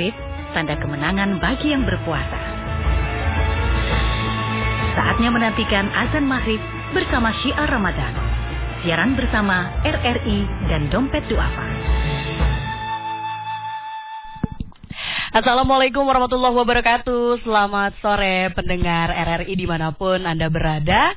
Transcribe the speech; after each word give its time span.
maghrib, 0.00 0.16
tanda 0.56 0.80
kemenangan 0.80 1.36
bagi 1.44 1.76
yang 1.76 1.84
berpuasa. 1.84 2.40
Saatnya 4.96 5.28
menantikan 5.28 5.92
azan 5.92 6.24
maghrib 6.24 6.56
bersama 6.96 7.28
syiar 7.44 7.68
Ramadan. 7.68 8.16
Siaran 8.80 9.12
bersama 9.12 9.68
RRI 9.84 10.48
dan 10.72 10.88
Dompet 10.88 11.20
Duafa. 11.28 11.68
Assalamualaikum 15.36 16.02
warahmatullahi 16.10 16.58
wabarakatuh 16.58 17.46
Selamat 17.46 17.94
sore 18.02 18.50
pendengar 18.50 19.14
RRI 19.14 19.54
di 19.54 19.62
mana 19.62 19.94
pun 19.94 20.26
Anda 20.26 20.50
berada 20.50 21.14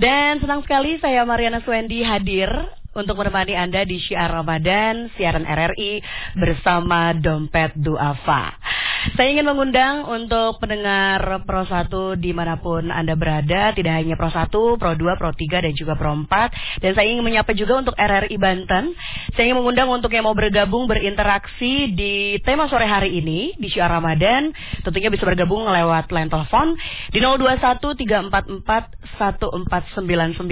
Dan 0.00 0.40
senang 0.40 0.64
sekali 0.64 0.96
saya 1.04 1.20
Mariana 1.28 1.60
Swendi 1.60 2.00
hadir 2.00 2.48
untuk 2.92 3.16
menemani 3.16 3.56
Anda 3.56 3.84
di 3.88 3.96
Syiar 3.96 4.28
Ramadan, 4.28 5.08
siaran 5.16 5.48
RRI 5.48 6.04
bersama 6.36 7.16
Dompet 7.16 7.72
Duafa. 7.76 8.56
Saya 9.02 9.34
ingin 9.34 9.42
mengundang 9.42 10.06
untuk 10.06 10.62
pendengar 10.62 11.42
Pro 11.42 11.66
1 11.66 12.22
di 12.22 12.30
mana 12.30 12.62
pun 12.62 12.86
Anda 12.86 13.18
berada, 13.18 13.74
tidak 13.74 13.98
hanya 13.98 14.14
Pro 14.14 14.30
1, 14.30 14.46
Pro 14.78 14.94
2, 14.94 15.18
Pro 15.18 15.34
3, 15.34 15.58
dan 15.66 15.74
juga 15.74 15.98
Pro 15.98 16.14
4. 16.14 16.78
Dan 16.78 16.94
saya 16.94 17.10
ingin 17.10 17.26
menyapa 17.26 17.50
juga 17.50 17.82
untuk 17.82 17.98
RRI 17.98 18.38
Banten. 18.38 18.94
Saya 19.34 19.50
ingin 19.50 19.58
mengundang 19.58 19.90
untuk 19.90 20.14
yang 20.14 20.22
mau 20.22 20.38
bergabung 20.38 20.86
berinteraksi 20.86 21.90
di 21.90 22.38
tema 22.46 22.70
sore 22.70 22.86
hari 22.86 23.18
ini, 23.18 23.58
di 23.58 23.66
Syiar 23.74 23.90
Ramadan. 23.90 24.54
Tentunya 24.86 25.10
bisa 25.10 25.26
bergabung 25.26 25.66
lewat 25.66 26.14
line 26.14 26.30
telepon 26.30 26.78
di 27.10 27.18
021 27.18 27.82
344 27.82 29.02
1499 29.18 30.46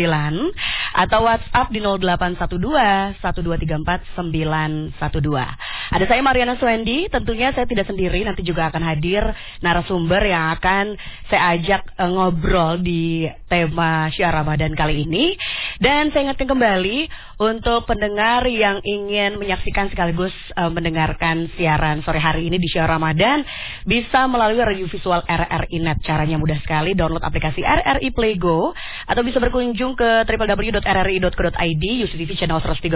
atau 0.90 1.20
WhatsApp 1.22 1.70
di 1.70 1.78
0812 1.78 3.22
1234 3.22 4.18
912. 4.18 5.79
Ada 5.90 6.10
saya 6.10 6.20
Mariana 6.22 6.58
Swendi, 6.58 7.06
tentunya 7.06 7.54
saya 7.54 7.66
tidak 7.70 7.86
sendiri, 7.86 8.26
nanti 8.26 8.40
nanti 8.40 8.48
juga 8.48 8.72
akan 8.72 8.82
hadir 8.88 9.20
narasumber 9.60 10.24
yang 10.24 10.56
akan 10.56 10.96
saya 11.28 11.60
ajak 11.60 11.92
uh, 12.00 12.08
ngobrol 12.08 12.80
di 12.80 13.28
tema 13.52 14.08
Syiar 14.08 14.32
Ramadan 14.32 14.72
kali 14.72 15.04
ini. 15.04 15.36
Dan 15.76 16.08
saya 16.08 16.32
ingatkan 16.32 16.48
kembali 16.48 16.98
untuk 17.36 17.84
pendengar 17.84 18.48
yang 18.48 18.80
ingin 18.80 19.36
menyaksikan 19.36 19.92
sekaligus 19.92 20.32
uh, 20.56 20.72
mendengarkan 20.72 21.52
siaran 21.60 22.00
sore 22.00 22.16
hari 22.16 22.48
ini 22.48 22.56
di 22.56 22.64
Syiar 22.72 22.88
Ramadan 22.88 23.44
bisa 23.84 24.24
melalui 24.24 24.64
radio 24.64 24.88
visual 24.88 25.20
RRI 25.28 25.76
Net. 25.84 26.00
Caranya 26.00 26.40
mudah 26.40 26.56
sekali, 26.64 26.96
download 26.96 27.20
aplikasi 27.20 27.60
RRI 27.60 28.08
Play 28.16 28.40
Go 28.40 28.72
atau 29.04 29.20
bisa 29.20 29.36
berkunjung 29.36 30.00
ke 30.00 30.24
www.rri.co.id, 30.24 31.84
UCTV 32.08 32.30
channel 32.40 32.64
130 32.64 32.88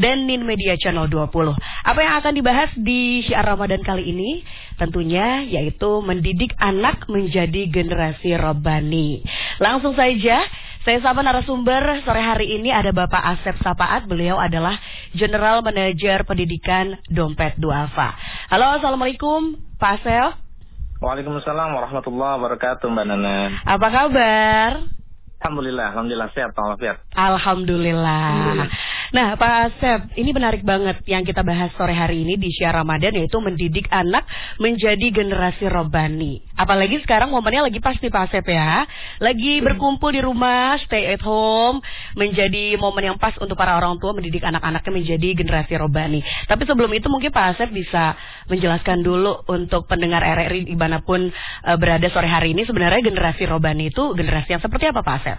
dan 0.00 0.24
Nin 0.24 0.48
Media 0.48 0.80
channel 0.80 1.12
20. 1.12 1.28
Apa 1.84 2.00
yang 2.00 2.11
akan 2.20 2.34
dibahas 2.36 2.68
di 2.76 3.24
Syiar 3.24 3.46
Ramadan 3.46 3.80
kali 3.80 4.10
ini? 4.10 4.44
tentunya 4.82 5.46
yaitu 5.46 6.02
mendidik 6.02 6.58
anak 6.58 7.06
menjadi 7.06 7.70
generasi 7.70 8.34
robani. 8.34 9.22
Langsung 9.62 9.94
saja 9.94 10.42
saya 10.82 10.98
sapa 10.98 11.22
narasumber 11.22 12.02
sore 12.02 12.18
hari 12.18 12.58
ini 12.58 12.74
ada 12.74 12.90
Bapak 12.90 13.22
Asep 13.38 13.54
Sapaat. 13.62 14.10
Beliau 14.10 14.42
adalah 14.42 14.74
General 15.14 15.62
Manager 15.62 16.26
Pendidikan 16.26 16.98
Dompet 17.06 17.54
Duafa. 17.62 18.18
Halo, 18.50 18.82
Assalamualaikum 18.82 19.54
Pak 19.78 20.02
Asep. 20.02 20.34
Waalaikumsalam 20.98 21.70
warahmatullahi 21.74 22.34
wabarakatuh 22.42 22.86
Mbak 22.90 23.06
Nana. 23.06 23.62
Apa 23.66 23.88
kabar? 23.90 24.70
Alhamdulillah, 25.42 25.90
alhamdulillah 25.90 26.30
sehat, 26.38 26.54
alhamdulillah. 26.54 26.98
Alhamdulillah. 27.18 28.70
Nah, 29.12 29.36
Pak 29.36 29.52
Asep, 29.68 30.00
ini 30.16 30.32
menarik 30.32 30.64
banget 30.64 31.04
yang 31.04 31.20
kita 31.20 31.44
bahas 31.44 31.68
sore 31.76 31.92
hari 31.92 32.24
ini 32.24 32.40
di 32.40 32.48
Syiar 32.48 32.80
Ramadan 32.80 33.12
yaitu 33.12 33.36
mendidik 33.44 33.84
anak 33.92 34.24
menjadi 34.56 35.12
generasi 35.12 35.68
robani. 35.68 36.40
Apalagi 36.56 36.96
sekarang 37.04 37.28
momennya 37.28 37.68
lagi 37.68 37.76
pasti 37.76 38.08
Pak 38.08 38.32
Asep 38.32 38.48
ya. 38.48 38.88
Lagi 39.20 39.60
berkumpul 39.60 40.16
di 40.16 40.24
rumah, 40.24 40.80
stay 40.80 41.12
at 41.12 41.20
home, 41.20 41.84
menjadi 42.16 42.80
momen 42.80 43.12
yang 43.12 43.18
pas 43.20 43.36
untuk 43.36 43.52
para 43.52 43.76
orang 43.76 44.00
tua 44.00 44.16
mendidik 44.16 44.48
anak-anaknya 44.48 45.04
menjadi 45.04 45.28
generasi 45.44 45.76
robani. 45.76 46.24
Tapi 46.48 46.64
sebelum 46.64 46.88
itu 46.96 47.12
mungkin 47.12 47.36
Pak 47.36 47.52
Asep 47.52 47.68
bisa 47.68 48.16
menjelaskan 48.48 49.04
dulu 49.04 49.44
untuk 49.44 49.92
pendengar 49.92 50.24
RRI 50.24 50.72
di 50.72 50.76
mana 50.76 51.04
pun 51.04 51.28
uh, 51.28 51.76
berada 51.76 52.08
sore 52.08 52.32
hari 52.32 52.56
ini 52.56 52.64
sebenarnya 52.64 53.04
generasi 53.04 53.44
robani 53.44 53.92
itu 53.92 54.16
generasi 54.16 54.56
yang 54.56 54.64
seperti 54.64 54.88
apa 54.88 55.04
Pak 55.04 55.16
Asep? 55.20 55.38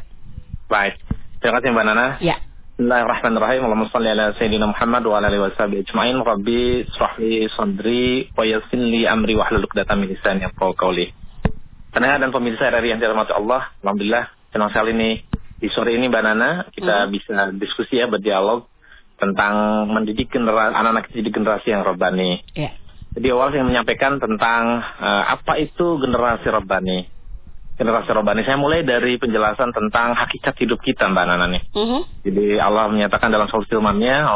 Baik. 0.70 0.94
Terima 1.42 1.58
kasih 1.58 1.74
Mbak 1.74 1.86
Nana. 1.90 2.08
Ya. 2.22 2.53
Bismillahirrahmanirrahim. 2.74 3.70
Allahumma 3.70 3.94
salli 3.94 4.10
ala 4.10 4.34
Sayyidina 4.34 4.66
Muhammad 4.66 5.06
wa 5.06 5.22
ala 5.22 5.30
alihi 5.30 5.46
washabihi 5.46 5.86
ajma'in. 5.86 6.18
Rabbi 6.26 6.90
israhli 6.90 7.46
sadri 7.54 8.34
wa 8.34 8.42
yassir 8.50 8.82
li 8.82 9.06
amri 9.06 9.38
wa 9.38 9.46
hlul 9.46 9.70
'uqdatam 9.70 10.02
min 10.02 10.10
lisani 10.10 10.42
yafqahu 10.42 10.74
qawli. 10.74 11.14
Pendengar 11.94 12.18
dan 12.18 12.34
pemirsa 12.34 12.74
RRI 12.74 12.98
yang 12.98 12.98
dirahmati 12.98 13.30
Allah, 13.30 13.70
alhamdulillah 13.86 14.26
senang 14.50 14.74
sekali 14.74 14.90
nih 14.98 15.14
di 15.62 15.70
sore 15.70 15.94
ini 15.94 16.10
Mbak 16.10 16.24
Nana 16.26 16.50
kita 16.74 17.06
hmm. 17.06 17.10
bisa 17.14 17.54
diskusi 17.62 18.02
ya 18.02 18.10
berdialog 18.10 18.66
tentang 19.22 19.86
mendidik 19.94 20.34
generasi 20.34 20.74
anak-anak 20.74 21.14
jadi 21.14 21.30
generasi 21.30 21.68
yang 21.78 21.86
robani. 21.86 22.42
Yeah. 22.58 22.74
Jadi 23.14 23.28
awal 23.38 23.54
saya 23.54 23.70
menyampaikan 23.70 24.18
tentang 24.18 24.82
uh, 24.82 25.24
apa 25.30 25.62
itu 25.62 26.02
generasi 26.02 26.50
robani 26.50 27.13
generasi 27.78 28.10
robani. 28.14 28.46
Saya 28.46 28.58
mulai 28.60 28.86
dari 28.86 29.18
penjelasan 29.18 29.74
tentang 29.74 30.14
hakikat 30.14 30.54
hidup 30.62 30.80
kita 30.82 31.10
Mbak 31.10 31.26
Nana 31.26 31.46
nih. 31.50 31.64
Uh 31.74 31.80
-huh. 31.82 32.02
Jadi 32.22 32.62
Allah 32.62 32.90
menyatakan 32.90 33.34
dalam 33.34 33.50
surat 33.50 33.66
firman-Nya, 33.66 34.30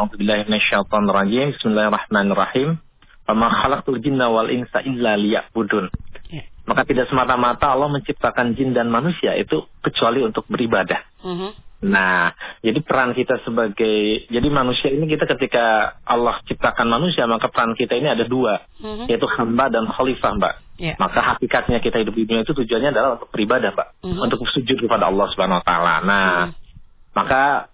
Bismillahirrahmanirrahim. 1.54 2.68
Wa 3.28 3.34
khalaqtul 3.36 4.00
jinna 4.00 4.32
wal 4.32 4.48
insa 4.48 4.80
illa 4.82 5.14
liya'budun. 5.14 5.92
Yeah. 6.32 6.48
Maka 6.64 6.84
tidak 6.88 7.12
semata-mata 7.12 7.72
Allah 7.72 7.92
menciptakan 7.92 8.56
jin 8.56 8.72
dan 8.72 8.88
manusia 8.88 9.36
itu 9.36 9.68
kecuali 9.84 10.24
untuk 10.24 10.48
beribadah. 10.48 11.04
Uh 11.22 11.28
-huh. 11.28 11.52
Nah, 11.78 12.34
jadi 12.58 12.82
peran 12.82 13.14
kita 13.14 13.38
sebagai 13.46 14.26
jadi 14.26 14.48
manusia 14.50 14.90
ini 14.90 15.06
kita 15.06 15.30
ketika 15.30 15.94
Allah 16.02 16.42
ciptakan 16.50 16.90
manusia 16.90 17.22
maka 17.30 17.46
peran 17.54 17.78
kita 17.78 17.94
ini 17.94 18.10
ada 18.10 18.26
dua, 18.26 18.66
uh-huh. 18.82 19.06
yaitu 19.06 19.30
hamba 19.30 19.70
dan 19.70 19.86
khalifah, 19.86 20.42
Mbak. 20.42 20.54
Yeah. 20.82 20.98
Maka 20.98 21.22
hakikatnya 21.22 21.78
kita 21.78 22.02
hidup 22.02 22.18
di 22.18 22.26
dunia 22.26 22.42
itu 22.42 22.50
tujuannya 22.50 22.90
adalah 22.90 23.22
untuk 23.22 23.30
beribadah, 23.30 23.70
Mbak, 23.78 23.88
uh-huh. 23.94 24.26
untuk 24.26 24.42
sujud 24.50 24.74
kepada 24.74 25.06
Allah 25.06 25.30
Subhanahu 25.30 25.62
wa 25.62 25.64
taala. 25.64 25.94
Nah, 26.02 26.26
uh-huh. 26.26 26.46
maka 27.14 27.70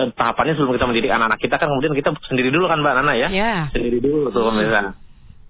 eh, 0.00 0.08
tahapannya 0.16 0.56
sebelum 0.56 0.72
kita 0.72 0.88
mendidik 0.88 1.12
anak-anak 1.12 1.40
kita 1.44 1.60
kan 1.60 1.68
kemudian 1.68 1.92
kita 1.92 2.10
sendiri 2.24 2.48
dulu 2.48 2.72
kan 2.72 2.80
Mbak 2.80 2.94
Nana 3.04 3.12
ya. 3.20 3.28
Yeah. 3.28 3.60
Sendiri 3.68 4.00
dulu 4.00 4.32
tuh 4.32 4.48
pemirsa. 4.48 4.96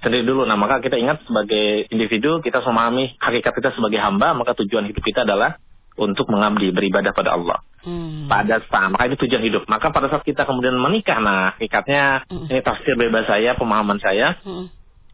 Sendiri 0.02 0.26
dulu. 0.26 0.42
Nah, 0.42 0.58
maka 0.58 0.82
kita 0.82 0.98
ingat 0.98 1.22
sebagai 1.22 1.86
individu 1.86 2.42
kita 2.42 2.58
memahami 2.66 3.14
hakikat 3.22 3.54
kita 3.62 3.70
sebagai 3.78 4.02
hamba, 4.02 4.34
maka 4.34 4.58
tujuan 4.58 4.90
hidup 4.90 5.06
kita 5.06 5.22
adalah 5.22 5.62
untuk 5.94 6.26
mengabdi 6.34 6.74
beribadah 6.74 7.14
pada 7.14 7.38
Allah. 7.38 7.62
Hmm. 7.82 8.30
Pada 8.30 8.62
saat 8.62 8.88
maka 8.94 9.10
itu 9.10 9.26
tujuan 9.26 9.42
hidup. 9.42 9.62
Maka 9.66 9.90
pada 9.90 10.06
saat 10.06 10.22
kita 10.22 10.46
kemudian 10.46 10.78
menikah, 10.78 11.18
nah 11.18 11.58
ikatnya 11.58 12.26
hmm. 12.30 12.46
ini 12.50 12.60
tafsir 12.62 12.94
bebas 12.94 13.26
saya, 13.26 13.58
pemahaman 13.58 13.98
saya. 13.98 14.38
Hmm. 14.46 14.70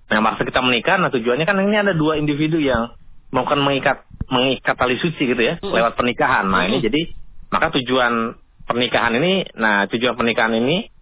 Nah, 0.09 0.21
masa 0.25 0.41
kita 0.45 0.65
menikah, 0.65 0.97
nah 0.97 1.13
tujuannya 1.13 1.45
kan 1.45 1.57
ini 1.61 1.77
ada 1.77 1.93
dua 1.93 2.17
individu 2.17 2.57
yang 2.57 2.97
melakukan 3.29 3.61
mengikat 3.61 3.99
mengikat 4.29 4.77
tali 4.77 4.97
suci 5.01 5.23
gitu 5.25 5.41
ya 5.41 5.61
hmm. 5.61 5.69
lewat 5.73 5.97
pernikahan. 5.97 6.49
Nah 6.49 6.65
hmm. 6.65 6.69
ini 6.73 6.79
jadi 6.85 7.01
maka 7.49 7.73
tujuan 7.81 8.37
pernikahan 8.69 9.17
ini, 9.17 9.49
nah 9.57 9.89
tujuan 9.89 10.17
pernikahan 10.17 10.53
ini 10.61 10.93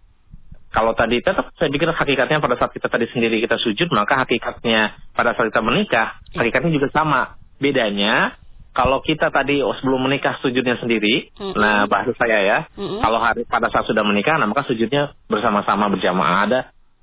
kalau 0.71 0.91
tadi 0.95 1.23
tetap 1.23 1.51
saya 1.55 1.71
pikir 1.71 1.91
hakikatnya 1.91 2.43
pada 2.43 2.59
saat 2.59 2.71
kita 2.75 2.91
tadi 2.91 3.07
sendiri 3.11 3.39
kita 3.39 3.55
sujud 3.59 3.87
maka 3.95 4.27
hakikatnya 4.27 4.99
pada 5.15 5.31
saat 5.33 5.49
kita 5.49 5.63
menikah 5.63 6.19
ya. 6.35 6.43
hakikatnya 6.43 6.71
juga 6.75 6.87
sama 6.91 7.39
bedanya 7.57 8.35
kalau 8.77 9.01
kita 9.01 9.33
tadi 9.33 9.65
oh, 9.65 9.73
sebelum 9.73 10.05
menikah 10.05 10.37
sujudnya 10.37 10.77
sendiri, 10.77 11.33
mm-hmm. 11.33 11.57
nah 11.57 11.89
bahasa 11.89 12.13
saya 12.13 12.37
ya, 12.45 12.57
mm-hmm. 12.77 13.01
kalau 13.01 13.17
hari 13.17 13.41
pada 13.49 13.73
saat 13.73 13.89
sudah 13.89 14.05
menikah, 14.05 14.37
nah 14.37 14.45
maka 14.45 14.69
sujudnya 14.69 15.17
bersama-sama 15.25 15.89
berjamaah 15.97 16.45
ada 16.45 16.59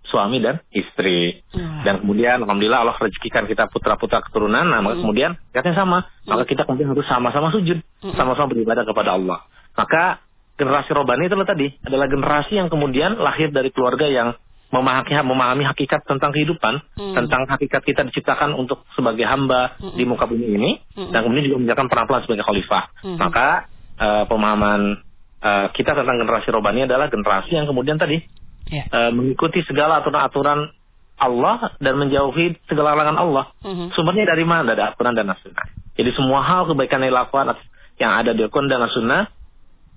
suami 0.07 0.39
dan 0.39 0.63
istri. 0.71 1.43
Mm. 1.51 1.83
Dan 1.83 1.95
kemudian 2.07 2.47
alhamdulillah 2.47 2.87
Allah 2.87 2.95
rezekikan 2.95 3.51
kita 3.51 3.67
putra-putra 3.75 4.23
keturunan, 4.23 4.63
nah 4.63 4.79
maka 4.87 4.97
mm. 4.97 5.03
kemudian 5.03 5.35
katanya 5.51 5.77
sama, 5.83 5.99
mm. 6.07 6.31
maka 6.31 6.43
kita 6.47 6.63
kemudian 6.63 6.95
harus 6.95 7.07
sama-sama 7.11 7.51
sujud, 7.51 7.83
mm. 7.83 8.15
sama-sama 8.15 8.55
beribadah 8.55 8.87
kepada 8.87 9.19
Allah. 9.19 9.43
Maka 9.75 10.23
generasi 10.55 10.95
robani 10.95 11.27
itu 11.27 11.35
tadi 11.43 11.75
adalah 11.83 12.07
generasi 12.07 12.55
yang 12.55 12.71
kemudian 12.71 13.19
lahir 13.19 13.51
dari 13.51 13.75
keluarga 13.75 14.07
yang 14.07 14.39
memahami 14.75 15.15
memahami 15.23 15.65
hakikat 15.71 16.03
tentang 16.03 16.35
kehidupan, 16.35 16.83
hmm. 16.99 17.15
tentang 17.15 17.47
hakikat 17.47 17.87
kita 17.87 18.03
diciptakan 18.11 18.59
untuk 18.59 18.83
sebagai 18.99 19.23
hamba 19.23 19.79
hmm. 19.79 19.95
di 19.95 20.03
muka 20.03 20.27
bumi 20.27 20.47
ini, 20.51 20.71
hmm. 20.99 21.15
dan 21.15 21.23
kemudian 21.23 21.47
juga 21.47 21.59
menjalankan 21.63 21.89
peran-peran 21.91 22.21
sebagai 22.27 22.43
khalifah. 22.43 22.85
Hmm. 23.07 23.17
Maka 23.23 23.71
uh, 24.03 24.25
pemahaman 24.27 24.99
uh, 25.39 25.67
kita 25.71 25.95
tentang 25.95 26.19
generasi 26.19 26.51
robani 26.51 26.91
adalah 26.91 27.07
generasi 27.07 27.55
yang 27.55 27.71
kemudian 27.71 28.03
tadi 28.03 28.19
yeah. 28.67 28.91
Ya. 28.91 29.09
uh, 29.09 29.11
mengikuti 29.15 29.63
segala 29.63 30.03
aturan-aturan 30.03 30.75
Allah 31.15 31.79
dan 31.79 31.95
menjauhi 31.95 32.59
segala 32.67 32.99
larangan 32.99 33.17
Allah. 33.23 33.45
Hmm. 33.63 33.95
Sumbernya 33.95 34.35
dari 34.35 34.43
mana? 34.43 34.75
Dari 34.75 34.83
Al-Quran 34.83 35.15
dan 35.15 35.31
As-Sunnah. 35.31 35.95
Jadi 35.95 36.11
semua 36.19 36.43
hal 36.43 36.67
kebaikan 36.67 37.07
yang 37.07 37.15
dilakukan 37.15 37.55
yang 38.03 38.11
ada 38.19 38.35
di 38.35 38.43
Al-Quran 38.43 38.67
dan 38.67 38.83
As-Sunnah, 38.83 39.31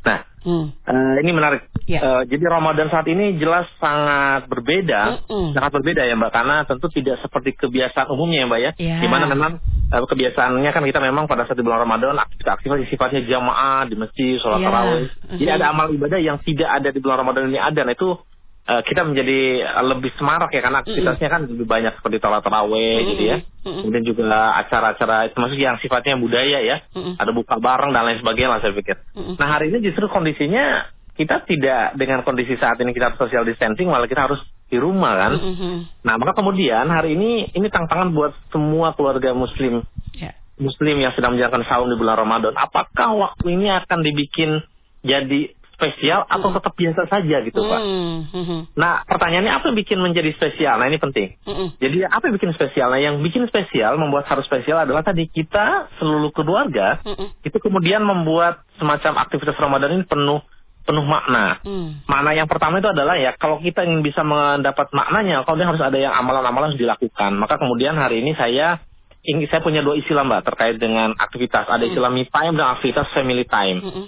Nah, 0.07 0.23
hmm. 0.47 0.65
uh, 0.87 1.15
ini 1.19 1.31
menarik. 1.35 1.67
Ya. 1.87 1.99
Uh, 2.03 2.23
jadi 2.27 2.51
Ramadan 2.51 2.91
saat 2.91 3.07
ini 3.07 3.39
jelas 3.39 3.67
sangat 3.79 4.47
berbeda, 4.51 5.23
mm 5.23 5.31
-mm. 5.31 5.47
sangat 5.55 5.71
berbeda 5.71 6.03
ya 6.03 6.19
Mbak, 6.19 6.31
karena 6.35 6.55
tentu 6.67 6.91
tidak 6.91 7.23
seperti 7.23 7.55
kebiasaan 7.55 8.11
umumnya 8.11 8.43
ya 8.43 8.47
Mbak 8.47 8.59
ya. 8.59 8.71
Yeah. 8.75 8.99
Di 9.03 9.07
mana 9.07 9.23
memang 9.31 9.63
uh, 9.91 10.03
kebiasaannya 10.03 10.71
kan 10.71 10.83
kita 10.83 10.99
memang 10.99 11.31
pada 11.31 11.47
saat 11.47 11.55
di 11.55 11.63
bulan 11.63 11.87
Ramadan 11.87 12.19
aktivitas 12.19 12.91
sifatnya 12.91 13.23
jamaah 13.23 13.87
di 13.87 13.95
masjid, 13.95 14.35
sholat 14.35 14.59
yeah. 14.59 14.67
tarawih. 14.67 14.99
Mm 14.99 15.07
-hmm. 15.07 15.37
Jadi 15.39 15.51
ada 15.51 15.65
amal 15.71 15.87
ibadah 15.95 16.19
yang 16.19 16.37
tidak 16.43 16.69
ada 16.71 16.89
di 16.91 16.99
bulan 16.99 17.23
Ramadan 17.23 17.47
ini 17.47 17.59
ada. 17.59 17.81
Nah 17.87 17.95
itu 17.95 18.19
uh, 18.67 18.81
kita 18.83 19.07
menjadi 19.07 19.63
lebih 19.87 20.11
semarak 20.19 20.51
ya 20.51 20.61
karena 20.61 20.83
aktivitasnya 20.83 21.29
kan 21.31 21.41
lebih 21.47 21.65
banyak 21.65 21.95
seperti 21.97 22.19
sholat 22.19 22.43
taraweh 22.43 22.97
gitu 23.15 23.23
ya. 23.23 23.37
Kemudian 23.63 24.03
juga 24.03 24.55
acara-acara 24.63 25.31
termasuk 25.31 25.59
yang 25.59 25.79
sifatnya 25.79 26.19
budaya 26.19 26.59
ya. 26.61 26.77
Ada 26.93 27.31
buka 27.31 27.57
bareng 27.57 27.95
dan 27.95 28.03
lain 28.05 28.19
sebagainya 28.19 28.49
lah 28.51 28.59
saya 28.59 28.75
pikir. 28.75 28.95
Nah 29.15 29.47
hari 29.47 29.71
ini 29.71 29.83
justru 29.83 30.07
kondisinya 30.11 30.87
kita 31.17 31.41
tidak 31.49 31.97
dengan 31.97 32.21
kondisi 32.21 32.53
saat 32.61 32.77
ini 32.77 32.93
kita 32.93 33.17
social 33.17 33.41
distancing 33.41 33.89
malah 33.89 34.05
kita 34.05 34.29
harus 34.29 34.39
di 34.69 34.77
rumah 34.77 35.17
kan. 35.17 35.33
Nah 36.03 36.15
maka 36.19 36.37
kemudian 36.37 36.87
hari 36.91 37.15
ini 37.17 37.49
ini 37.55 37.67
tantangan 37.71 38.13
buat 38.13 38.35
semua 38.51 38.93
keluarga 38.93 39.33
muslim. 39.33 39.83
Yeah. 40.13 40.37
Muslim 40.57 40.97
yang 40.97 41.13
sedang 41.13 41.37
menjalankan 41.37 41.69
saum 41.69 41.85
di 41.85 41.97
bulan 41.97 42.17
Ramadan. 42.17 42.57
Apakah 42.57 43.13
waktu 43.13 43.53
ini 43.53 43.69
akan 43.69 44.01
dibikin 44.01 44.61
jadi 45.05 45.53
spesial 45.77 46.25
atau 46.25 46.49
tetap 46.49 46.73
biasa 46.73 47.05
saja 47.05 47.37
gitu 47.45 47.61
pak. 47.61 47.81
Mm-hmm. 47.85 48.59
Nah 48.73 49.05
pertanyaannya 49.05 49.53
apa 49.53 49.69
yang 49.69 49.77
bikin 49.77 50.01
menjadi 50.01 50.33
spesial? 50.33 50.81
Nah 50.81 50.89
ini 50.89 50.97
penting. 50.97 51.37
Jadi 51.77 52.01
apa 52.01 52.25
yang 52.25 52.35
bikin 52.41 52.51
spesial? 52.57 52.89
Nah 52.89 52.97
yang 52.97 53.21
bikin 53.21 53.45
spesial 53.45 54.01
membuat 54.01 54.25
harus 54.25 54.49
spesial 54.49 54.81
adalah 54.81 55.05
tadi 55.05 55.29
kita 55.29 55.93
seluruh 56.01 56.33
keluarga 56.33 57.05
itu 57.45 57.57
kemudian 57.61 58.01
membuat 58.01 58.65
semacam 58.81 59.21
aktivitas 59.21 59.53
Ramadan 59.61 60.01
ini 60.01 60.05
penuh 60.09 60.41
penuh 60.87 61.03
makna. 61.03 61.59
Mm. 61.67 62.07
Makna 62.07 62.31
yang 62.31 62.47
pertama 62.47 62.79
itu 62.79 62.87
adalah 62.87 63.19
ya 63.19 63.35
kalau 63.35 63.59
kita 63.59 63.83
ingin 63.83 64.01
bisa 64.01 64.23
mendapat 64.23 64.87
maknanya, 64.95 65.43
kalau 65.43 65.59
dia 65.59 65.67
harus 65.67 65.83
ada 65.83 65.99
yang 65.99 66.15
amalan-amalan 66.15 66.71
harus 66.71 66.79
dilakukan. 66.79 67.35
Maka 67.35 67.59
kemudian 67.59 67.99
hari 67.99 68.23
ini 68.23 68.31
saya 68.39 68.79
ingin 69.27 69.51
saya 69.51 69.59
punya 69.59 69.83
dua 69.83 69.99
istilah 69.99 70.23
mbak 70.23 70.47
terkait 70.47 70.79
dengan 70.79 71.11
aktivitas. 71.19 71.67
Ada 71.67 71.91
istilah 71.91 72.07
me 72.07 72.23
time 72.23 72.55
dan 72.55 72.79
aktivitas 72.79 73.11
family 73.11 73.43
time. 73.43 73.83
Mm-hmm. 73.83 74.05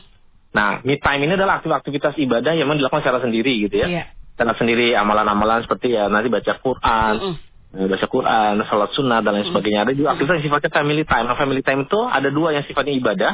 Nah, 0.49 0.81
me 0.81 0.97
time 0.97 1.29
ini 1.29 1.37
adalah 1.37 1.61
aktivitas 1.61 2.17
ibadah 2.17 2.57
yang 2.57 2.65
dilakukan 2.73 3.05
secara 3.05 3.21
sendiri 3.21 3.69
gitu 3.69 3.85
ya. 3.85 3.87
Yeah. 3.87 4.05
Secara 4.33 4.57
sendiri 4.57 4.97
amalan-amalan 4.97 5.67
seperti 5.67 5.93
ya 5.93 6.09
nanti 6.09 6.31
baca 6.31 6.57
Quran, 6.57 7.13
mm 7.19 7.33
-mm. 7.75 7.87
baca 7.91 8.07
Quran, 8.07 8.53
salat 8.65 8.91
sunnah 8.97 9.19
dan 9.21 9.37
lain 9.37 9.45
sebagainya. 9.51 9.85
Ada 9.85 9.93
juga 9.93 10.15
aktivitas 10.15 10.41
yang 10.41 10.47
sifatnya 10.49 10.71
family 10.73 11.03
time. 11.05 11.25
Nah, 11.27 11.37
family 11.37 11.61
time 11.61 11.81
itu 11.85 11.99
ada 12.01 12.29
dua 12.33 12.49
yang 12.55 12.63
sifatnya 12.65 12.93
ibadah, 12.97 13.31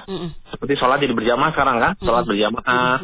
seperti 0.51 0.73
sholat 0.75 0.97
jadi 0.99 1.13
berjamaah 1.15 1.51
sekarang 1.55 1.77
kan, 1.79 1.91
sholat 2.03 2.25
berjamaah. 2.27 2.97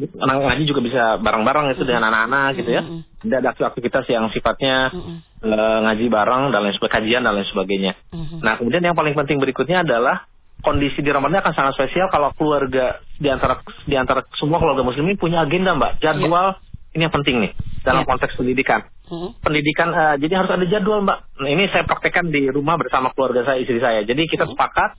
Anak 0.00 0.34
ngaji 0.48 0.64
juga 0.64 0.80
bisa 0.80 1.02
bareng-bareng 1.20 1.76
itu 1.76 1.84
dengan 1.84 2.08
anak-anak 2.08 2.56
gitu 2.56 2.70
ya. 2.72 2.82
Mm 2.86 3.04
-mm. 3.04 3.34
Ada 3.34 3.52
aktivitas 3.66 4.04
yang 4.08 4.30
sifatnya. 4.30 4.94
Uh, 5.40 5.80
ngaji 5.88 6.12
bareng 6.12 6.52
dan 6.52 6.68
lain 6.68 6.76
sebagainya, 6.76 6.96
kajian 7.00 7.20
dan 7.24 7.32
lain 7.32 7.48
sebagainya. 7.48 7.92
Mm 8.12 8.24
-hmm. 8.28 8.38
Nah, 8.44 8.60
kemudian 8.60 8.84
yang 8.84 8.92
paling 8.92 9.16
penting 9.16 9.40
berikutnya 9.40 9.80
adalah 9.88 10.28
kondisi 10.60 11.00
di 11.00 11.10
Ramadan 11.10 11.44
akan 11.44 11.54
sangat 11.56 11.72
spesial 11.76 12.08
kalau 12.08 12.32
keluarga 12.36 13.00
di 13.16 13.28
antara 13.28 13.60
di 13.84 13.96
antara 13.96 14.24
semua 14.36 14.60
keluarga 14.62 14.84
muslim 14.84 15.08
ini 15.08 15.16
punya 15.16 15.44
agenda 15.44 15.76
mbak 15.76 16.00
jadwal 16.00 16.56
yeah. 16.56 16.94
ini 16.96 17.02
yang 17.08 17.14
penting 17.14 17.36
nih 17.42 17.52
dalam 17.84 18.04
yeah. 18.04 18.08
konteks 18.08 18.32
pendidikan 18.36 18.80
mm-hmm. 19.08 19.30
pendidikan 19.40 19.88
uh, 19.92 20.16
jadi 20.16 20.32
harus 20.40 20.50
ada 20.52 20.64
jadwal 20.68 21.04
mbak 21.04 21.18
nah, 21.36 21.50
ini 21.50 21.68
saya 21.68 21.84
praktekkan 21.84 22.28
di 22.30 22.48
rumah 22.48 22.80
bersama 22.80 23.12
keluarga 23.12 23.44
saya 23.44 23.58
istri 23.60 23.80
saya 23.80 24.04
jadi 24.04 24.22
kita 24.24 24.48
mm-hmm. 24.48 24.56
sepakat 24.56 24.90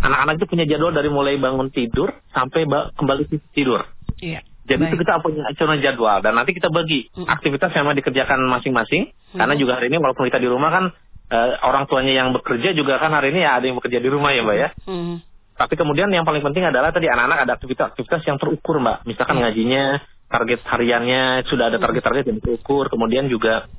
anak-anak 0.00 0.40
itu 0.40 0.46
punya 0.48 0.64
jadwal 0.68 0.92
dari 0.92 1.08
mulai 1.12 1.36
bangun 1.36 1.68
tidur 1.72 2.12
sampai 2.32 2.68
ba- 2.68 2.90
kembali 2.96 3.28
tidur 3.54 3.84
yeah. 4.20 4.44
Jadi 4.70 4.86
Baik. 4.86 4.92
itu 4.94 5.02
kita 5.02 5.18
punya 5.18 5.42
acuan 5.50 5.82
jadwal 5.82 6.22
dan 6.22 6.38
nanti 6.38 6.54
kita 6.54 6.70
bagi 6.70 7.10
mm-hmm. 7.10 7.26
aktivitas 7.26 7.74
yang 7.74 7.90
dikerjakan 7.90 8.38
masing-masing. 8.46 9.10
Mm-hmm. 9.10 9.38
Karena 9.42 9.54
juga 9.58 9.82
hari 9.82 9.90
ini 9.90 9.98
walaupun 9.98 10.30
kita 10.30 10.38
di 10.38 10.46
rumah 10.46 10.70
kan 10.70 10.84
uh, 11.30 11.50
orang 11.64 11.86
tuanya 11.86 12.12
yang 12.12 12.34
bekerja 12.34 12.74
juga 12.74 12.98
kan 12.98 13.14
hari 13.14 13.30
ini 13.30 13.46
ya 13.46 13.56
ada 13.56 13.64
yang 13.70 13.78
bekerja 13.78 14.02
di 14.02 14.08
rumah 14.10 14.34
ya 14.34 14.42
mbak 14.42 14.58
ya. 14.58 14.68
Hmm. 14.84 15.22
Tapi 15.54 15.74
kemudian 15.76 16.08
yang 16.08 16.24
paling 16.24 16.40
penting 16.40 16.64
adalah 16.66 16.90
tadi 16.90 17.06
anak-anak 17.06 17.38
ada 17.46 17.52
aktivitas-aktivitas 17.56 18.22
yang 18.26 18.36
terukur 18.36 18.82
mbak. 18.82 19.06
Misalkan 19.06 19.38
hmm. 19.38 19.42
ngajinya, 19.46 19.84
target 20.30 20.60
hariannya 20.66 21.22
sudah 21.46 21.70
ada 21.70 21.78
target-target 21.78 22.24
yang 22.28 22.40
terukur. 22.42 22.90
Kemudian 22.90 23.30
juga 23.30 23.70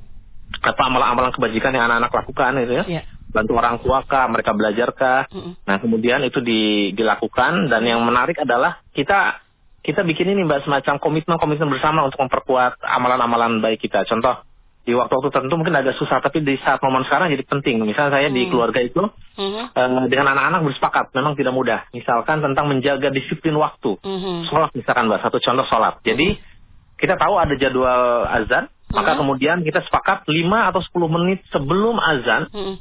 apa 0.62 0.82
amalan-amalan 0.84 1.32
kebajikan 1.32 1.72
yang 1.72 1.88
anak-anak 1.90 2.12
lakukan 2.12 2.52
itu 2.62 2.74
ya. 2.82 2.84
Yeah. 3.00 3.04
Bantu 3.32 3.56
orang 3.56 3.80
tua 3.80 4.04
kah, 4.04 4.28
mereka 4.28 4.52
belajar 4.52 4.92
kah. 4.92 5.24
Hmm. 5.32 5.56
Nah 5.64 5.76
kemudian 5.80 6.20
itu 6.22 6.38
di, 6.44 6.92
dilakukan 6.92 7.72
dan 7.72 7.82
yang 7.84 8.04
menarik 8.04 8.36
adalah 8.40 8.84
kita 8.92 9.40
kita 9.82 10.06
bikin 10.06 10.30
ini 10.30 10.46
mbak 10.46 10.62
semacam 10.62 11.02
komitmen-komitmen 11.02 11.66
bersama 11.66 12.06
untuk 12.06 12.22
memperkuat 12.22 12.78
amalan-amalan 12.86 13.58
baik 13.58 13.82
kita. 13.82 14.06
Contoh 14.06 14.46
di 14.82 14.98
waktu-waktu 14.98 15.30
tertentu 15.30 15.54
mungkin 15.54 15.78
agak 15.78 15.94
susah 15.94 16.18
tapi 16.18 16.42
di 16.42 16.58
saat 16.58 16.82
momen 16.82 17.06
sekarang 17.06 17.30
jadi 17.30 17.46
penting 17.46 17.78
misalnya 17.86 18.18
saya 18.18 18.26
hmm. 18.26 18.34
di 18.34 18.42
keluarga 18.50 18.82
itu 18.82 18.98
hmm. 18.98 19.78
uh, 19.78 20.06
dengan 20.10 20.34
anak-anak 20.34 20.60
bersepakat 20.66 21.14
memang 21.14 21.38
tidak 21.38 21.54
mudah 21.54 21.86
misalkan 21.94 22.42
tentang 22.42 22.66
menjaga 22.66 23.14
disiplin 23.14 23.54
waktu 23.54 23.94
hmm. 24.02 24.50
sholat 24.50 24.74
misalkan 24.74 25.06
mbak 25.06 25.22
satu 25.22 25.38
contoh 25.38 25.66
sholat 25.70 26.02
jadi 26.02 26.34
hmm. 26.34 26.98
kita 26.98 27.14
tahu 27.14 27.34
ada 27.38 27.54
jadwal 27.54 28.26
azan 28.26 28.66
hmm. 28.66 28.94
maka 28.98 29.14
kemudian 29.14 29.62
kita 29.62 29.86
sepakat 29.86 30.26
5 30.26 30.34
atau 30.50 30.80
10 30.82 31.14
menit 31.14 31.38
sebelum 31.54 32.02
azan 32.02 32.50
hmm. 32.50 32.74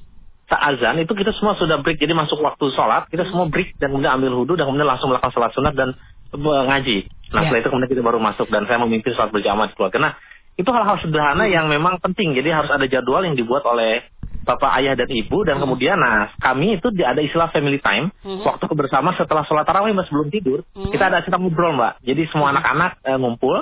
saat 0.50 0.62
azan 0.74 1.06
itu 1.06 1.14
kita 1.14 1.38
semua 1.38 1.54
sudah 1.54 1.86
break 1.86 2.02
jadi 2.02 2.18
masuk 2.18 2.42
waktu 2.42 2.66
sholat 2.74 3.14
kita 3.14 3.30
hmm. 3.30 3.32
semua 3.32 3.46
break 3.46 3.78
dan 3.78 3.94
kemudian 3.94 4.18
ambil 4.18 4.42
wudhu 4.42 4.58
dan 4.58 4.66
kemudian 4.66 4.90
langsung 4.90 5.14
melakukan 5.14 5.38
sholat 5.38 5.54
sunat 5.54 5.78
dan 5.78 5.94
uh, 6.34 6.64
ngaji 6.66 7.06
nah 7.30 7.46
yeah. 7.46 7.54
setelah 7.54 7.62
itu 7.62 7.70
kemudian 7.70 7.92
kita 7.94 8.02
baru 8.02 8.18
masuk 8.18 8.50
dan 8.50 8.66
saya 8.66 8.82
memimpin 8.82 9.14
sholat 9.14 9.30
berjamaah 9.30 9.70
di 9.70 9.78
keluarga 9.78 10.02
nah 10.02 10.14
itu 10.62 10.70
hal-hal 10.70 10.98
sederhana 11.02 11.50
yang 11.50 11.66
memang 11.68 11.98
penting. 11.98 12.38
Jadi 12.38 12.54
harus 12.54 12.70
ada 12.70 12.86
jadwal 12.86 13.26
yang 13.26 13.34
dibuat 13.34 13.66
oleh 13.66 14.06
bapak 14.42 14.72
ayah 14.82 14.98
dan 14.98 15.10
ibu 15.10 15.46
dan 15.46 15.58
hmm. 15.58 15.64
kemudian 15.70 15.98
nah 16.02 16.34
kami 16.42 16.82
itu 16.82 16.90
ada 17.06 17.22
istilah 17.22 17.54
family 17.54 17.78
time 17.78 18.10
hmm. 18.26 18.42
waktu 18.42 18.66
bersama 18.74 19.14
setelah 19.14 19.46
sholat 19.46 19.70
tarawih 19.70 19.94
mas 19.94 20.10
sebelum 20.10 20.34
tidur 20.34 20.66
hmm. 20.74 20.90
kita 20.90 21.14
ada 21.14 21.22
cerita 21.22 21.38
ngobrol 21.38 21.78
mbak 21.78 22.02
jadi 22.02 22.26
semua 22.34 22.50
hmm. 22.50 22.54
anak-anak 22.58 22.92
hmm. 22.98 23.06
uh, 23.06 23.18
ngumpul 23.22 23.58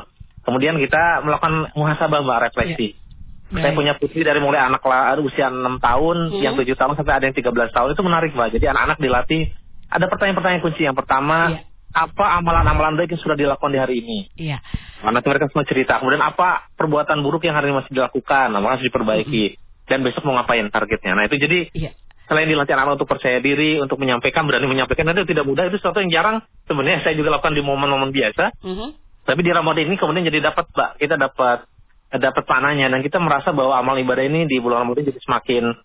kemudian 0.48 0.80
kita 0.80 1.20
melakukan 1.28 1.76
muhasabah 1.76 2.24
mbak 2.24 2.40
refleksi 2.52 2.96
yeah. 2.96 3.08
Baik. 3.50 3.66
Saya 3.66 3.74
punya 3.74 3.94
putri 3.98 4.22
dari 4.22 4.38
mulai 4.38 4.62
anak 4.62 4.86
usia 5.26 5.50
6 5.50 5.58
tahun, 5.82 6.18
hmm. 6.38 6.42
yang 6.46 6.54
7 6.54 6.70
tahun 6.70 6.94
sampai 7.02 7.14
ada 7.18 7.26
yang 7.26 7.34
13 7.34 7.50
tahun 7.74 7.90
itu 7.98 8.02
menarik 8.06 8.32
Mbak. 8.38 8.50
Jadi 8.54 8.66
anak-anak 8.70 9.02
dilatih 9.02 9.50
ada 9.90 10.06
pertanyaan-pertanyaan 10.06 10.62
kunci. 10.62 10.86
Yang 10.86 10.98
pertama, 11.02 11.58
yeah. 11.58 11.66
Apa 11.90 12.38
amalan-amalan 12.38 13.02
baik 13.02 13.18
yang 13.18 13.22
sudah 13.22 13.38
dilakukan 13.38 13.74
di 13.74 13.80
hari 13.82 13.96
ini? 14.06 14.20
Iya. 14.38 14.62
Nanti 15.02 15.26
mereka 15.26 15.50
semua 15.50 15.66
cerita. 15.66 15.98
Kemudian 15.98 16.22
apa 16.22 16.70
perbuatan 16.78 17.20
buruk 17.26 17.46
yang 17.50 17.58
hari 17.58 17.74
ini 17.74 17.82
masih 17.82 17.94
dilakukan, 17.98 18.54
nah, 18.54 18.62
harus 18.62 18.86
diperbaiki. 18.86 19.46
Mm 19.46 19.54
-hmm. 19.58 19.88
Dan 19.90 20.06
besok 20.06 20.22
mau 20.30 20.38
ngapain 20.38 20.70
targetnya. 20.70 21.18
Nah 21.18 21.26
itu 21.26 21.42
jadi 21.42 21.60
yeah. 21.74 21.94
selain 22.30 22.46
dilatih 22.46 22.78
anak 22.78 23.02
untuk 23.02 23.10
percaya 23.10 23.42
diri, 23.42 23.82
untuk 23.82 23.98
menyampaikan, 23.98 24.46
berani 24.46 24.70
menyampaikan, 24.70 25.10
nanti 25.10 25.26
tidak 25.26 25.50
mudah. 25.50 25.66
Itu 25.66 25.82
sesuatu 25.82 25.98
yang 25.98 26.14
jarang 26.14 26.46
sebenarnya 26.70 27.02
saya 27.02 27.18
juga 27.18 27.34
lakukan 27.34 27.58
di 27.58 27.66
momen-momen 27.66 28.14
biasa. 28.14 28.54
Mm 28.62 28.74
-hmm. 28.78 28.90
Tapi 29.26 29.42
di 29.42 29.52
Ramadan 29.54 29.90
ini 29.90 29.98
kemudian 29.98 30.26
jadi 30.30 30.46
dapat, 30.46 30.70
Mbak, 30.70 30.90
kita 31.02 31.16
dapat 31.18 31.66
dapat 32.10 32.42
panahnya 32.50 32.90
dan 32.90 33.06
kita 33.06 33.22
merasa 33.22 33.54
bahwa 33.54 33.78
amal 33.78 33.94
ibadah 34.02 34.26
ini 34.26 34.50
di 34.50 34.58
bulan 34.58 34.82
Ramadan 34.82 35.14
jadi 35.14 35.22
semakin 35.22 35.78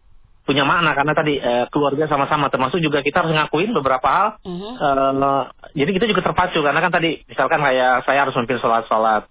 punya 0.45 0.63
makna 0.69 0.93
karena 0.93 1.13
tadi 1.17 1.41
uh, 1.41 1.67
keluarga 1.73 2.05
sama-sama 2.05 2.53
termasuk 2.53 2.77
juga 2.85 3.01
kita 3.01 3.25
harus 3.25 3.33
ngakuin 3.33 3.73
beberapa 3.73 4.05
hal. 4.05 4.29
Uh-huh. 4.45 4.77
uh, 4.77 5.43
jadi 5.73 5.91
kita 5.97 6.07
juga 6.09 6.21
terpacu 6.21 6.61
karena 6.61 6.81
kan 6.85 6.93
tadi 6.93 7.25
misalkan 7.25 7.65
kayak 7.65 8.05
saya 8.05 8.29
harus 8.29 8.37
memimpin 8.37 8.61
sholat-sholat 8.61 9.25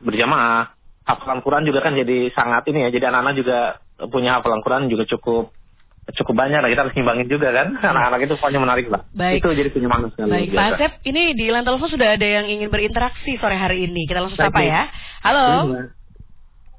berjamaah 0.00 0.70
hafalan 1.04 1.42
Quran 1.42 1.66
juga 1.66 1.82
kan 1.82 1.98
jadi 1.98 2.30
sangat 2.30 2.70
ini 2.70 2.86
ya 2.86 2.88
jadi 2.94 3.10
anak-anak 3.10 3.34
juga 3.34 3.58
punya 4.08 4.38
hafalan 4.38 4.62
Quran 4.62 4.86
juga 4.86 5.04
cukup 5.10 5.50
cukup 6.10 6.34
banyak 6.34 6.58
lah 6.62 6.70
kita 6.70 6.82
harus 6.86 6.94
ngimbangin 6.94 7.26
juga 7.26 7.50
kan. 7.50 7.74
Anak-anak 7.74 8.20
itu 8.30 8.34
pokoknya 8.38 8.60
menarik 8.62 8.86
lah. 8.90 9.02
Baik. 9.10 9.42
itu 9.42 9.48
jadi 9.50 9.68
punya 9.74 9.88
makna 9.90 10.08
sekali 10.14 10.30
Baik 10.30 10.48
Pak 10.54 10.66
Asep 10.74 10.92
ini 11.06 11.22
di 11.34 11.46
line 11.50 11.66
telepon 11.66 11.90
sudah 11.90 12.08
ada 12.14 12.26
yang 12.26 12.46
ingin 12.46 12.70
berinteraksi 12.70 13.38
sore 13.42 13.58
hari 13.58 13.90
ini. 13.90 14.06
Kita 14.06 14.22
langsung 14.22 14.38
sapa 14.38 14.62
ya. 14.62 14.86
Halo 15.26 15.90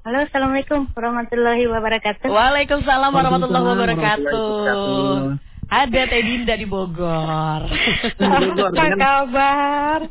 Halo, 0.01 0.25
Assalamualaikum 0.25 0.89
warahmatullahi 0.98 1.70
wabarakatuh. 1.70 2.25
Waalaikumsalam 2.25 3.13
warahmatullahi 3.13 3.67
wabarakatuh. 3.70 5.38
Ada 5.70 6.01
Teh 6.10 6.22
Dinda 6.25 6.58
di 6.58 6.65
Bogor. 6.65 7.70
Apa 8.17 8.86
kabar? 8.98 10.10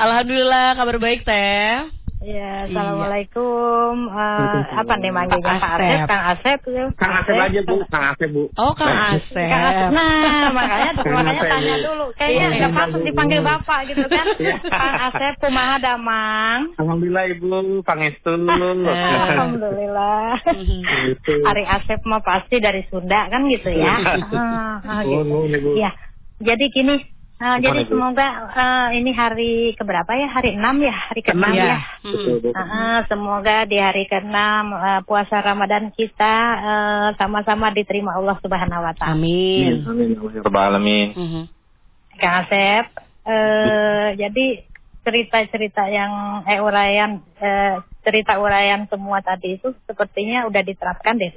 Alhamdulillah, 0.00 0.80
kabar 0.80 0.96
baik 0.96 1.28
Teh. 1.28 1.92
Ya, 2.20 2.68
assalamualaikum. 2.68 4.12
Uh, 4.12 4.60
apa 4.76 4.92
nih 5.00 5.08
manggilnya 5.08 5.56
Pak 5.56 5.72
Asep? 5.80 6.04
Kang 6.04 6.24
Asep 6.28 6.58
ya. 6.68 6.84
Kang 6.92 7.12
Asep 7.16 7.32
aja 7.32 7.60
bu, 7.64 7.80
Kang 7.88 8.04
Asep 8.12 8.28
bu. 8.28 8.44
Oh 8.60 8.76
Kang 8.76 9.16
Asep. 9.16 9.40
Kang 9.40 9.64
Asep. 9.72 9.88
Nah, 9.88 10.52
makanya 10.52 10.90
makanya 11.00 11.42
tanya 11.48 11.76
dulu. 11.80 12.12
Kayaknya 12.20 12.44
iya, 12.44 12.56
nggak 12.60 12.72
patut 12.76 13.00
dipanggil 13.08 13.40
bapak 13.40 13.80
gitu 13.88 14.04
kan? 14.04 14.26
Iya. 14.36 14.56
Kang 14.68 14.96
Asep, 15.08 15.32
kumaha 15.40 15.80
damang? 15.80 16.76
Alhamdulillah 16.76 17.24
ibu, 17.32 17.80
Pangestu. 17.88 18.36
Alhamdulillah. 18.36 20.44
Gitu. 20.60 21.32
Hari 21.40 21.64
Asep 21.72 22.04
mah 22.04 22.20
pasti 22.20 22.60
dari 22.60 22.84
Sunda 22.92 23.32
kan 23.32 23.48
gitu 23.48 23.72
ya. 23.72 23.96
Ah, 24.36 24.76
ah, 24.84 25.00
gitu. 25.08 25.72
Ya, 25.72 25.96
jadi 26.36 26.68
gini 26.68 27.00
Uh, 27.40 27.56
jadi 27.56 27.88
semoga 27.88 28.52
uh, 28.52 28.88
ini 28.92 29.16
hari 29.16 29.72
keberapa 29.72 30.12
ya? 30.12 30.28
Hari 30.28 30.60
6 30.60 30.60
ya, 30.84 30.92
hari 30.92 31.20
ke-6 31.24 31.46
ya. 31.56 31.64
ya. 31.72 31.78
Hmm. 32.04 32.36
Uh, 32.52 32.98
semoga 33.08 33.64
di 33.64 33.80
hari 33.80 34.04
ke-6 34.04 34.28
uh, 34.28 35.00
puasa 35.08 35.40
Ramadan 35.40 35.88
kita 35.88 36.36
sama-sama 37.16 37.72
uh, 37.72 37.74
diterima 37.74 38.12
Allah 38.20 38.36
Subhanahu 38.44 38.84
wa 38.84 38.92
taala. 38.92 39.16
Amin. 39.16 39.88
Amin. 39.88 40.20
Amin. 40.52 41.08
Mm 41.16 41.44
Kang 42.20 42.44
Asep, 42.44 42.92
uh, 43.24 44.12
jadi 44.12 44.46
cerita-cerita 45.00 45.88
yang 45.88 46.44
eh 46.44 46.60
urayan 46.60 47.24
uh, 47.40 47.80
cerita 48.04 48.36
urayan 48.36 48.84
semua 48.92 49.24
tadi 49.24 49.56
itu 49.56 49.72
sepertinya 49.88 50.44
udah 50.44 50.60
diterapkan 50.60 51.16
deh. 51.16 51.32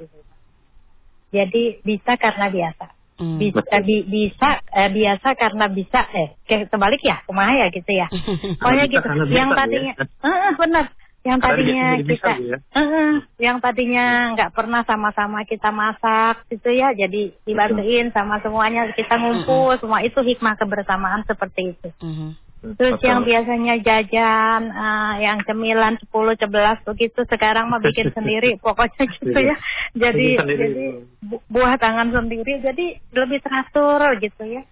Jadi 1.32 1.80
bisa 1.80 2.20
karena 2.20 2.52
biasa. 2.52 2.92
Hmm. 3.14 3.38
Bisa, 3.38 3.78
bi, 3.78 4.02
bisa 4.02 4.58
eh, 4.74 4.90
biasa 4.90 5.28
karena 5.38 5.70
bisa 5.70 6.02
eh 6.10 6.34
kebalik 6.46 6.98
ya 6.98 7.22
kumaha 7.30 7.54
ya 7.62 7.66
gitu 7.70 7.90
ya. 7.94 8.10
Pokoknya 8.60 8.84
gitu. 8.90 9.06
yang 9.30 9.54
tadinya 9.54 9.94
ya. 9.94 10.04
uh, 10.26 10.52
benar. 10.58 10.86
Yang 11.24 11.38
tadinya 11.40 11.86
kita 12.04 12.32
ya. 12.36 12.58
uh, 12.76 13.14
yang 13.40 13.56
tadinya 13.62 14.36
nggak 14.36 14.52
pernah 14.52 14.84
sama-sama 14.84 15.46
kita 15.48 15.72
masak 15.72 16.44
gitu 16.52 16.68
ya 16.68 16.92
jadi 16.92 17.32
dibantuin 17.48 18.12
sama 18.12 18.44
semuanya 18.44 18.92
kita 18.92 19.16
ngumpul 19.16 19.72
semua 19.80 20.04
itu 20.04 20.20
hikmah 20.20 20.58
kebersamaan 20.60 21.24
seperti 21.24 21.72
itu. 21.72 21.88
Uh 22.02 22.36
Terus 22.64 22.96
Betul. 22.96 23.08
yang 23.12 23.20
biasanya 23.28 23.74
jajan, 23.84 24.72
uh, 24.72 25.14
yang 25.20 25.38
cemilan 25.44 26.00
10, 26.00 26.08
11 26.08 26.88
begitu, 26.88 27.20
sekarang 27.28 27.68
mah 27.68 27.84
bikin 27.84 28.08
sendiri, 28.16 28.56
pokoknya 28.56 29.04
gitu 29.20 29.36
ya. 29.36 29.56
Jadi 29.92 30.40
jadi 30.40 30.84
buah 31.52 31.76
tangan 31.76 32.08
sendiri, 32.08 32.64
jadi 32.64 32.96
lebih 33.12 33.44
teratur 33.44 34.16
gitu 34.16 34.48
ya. 34.48 34.64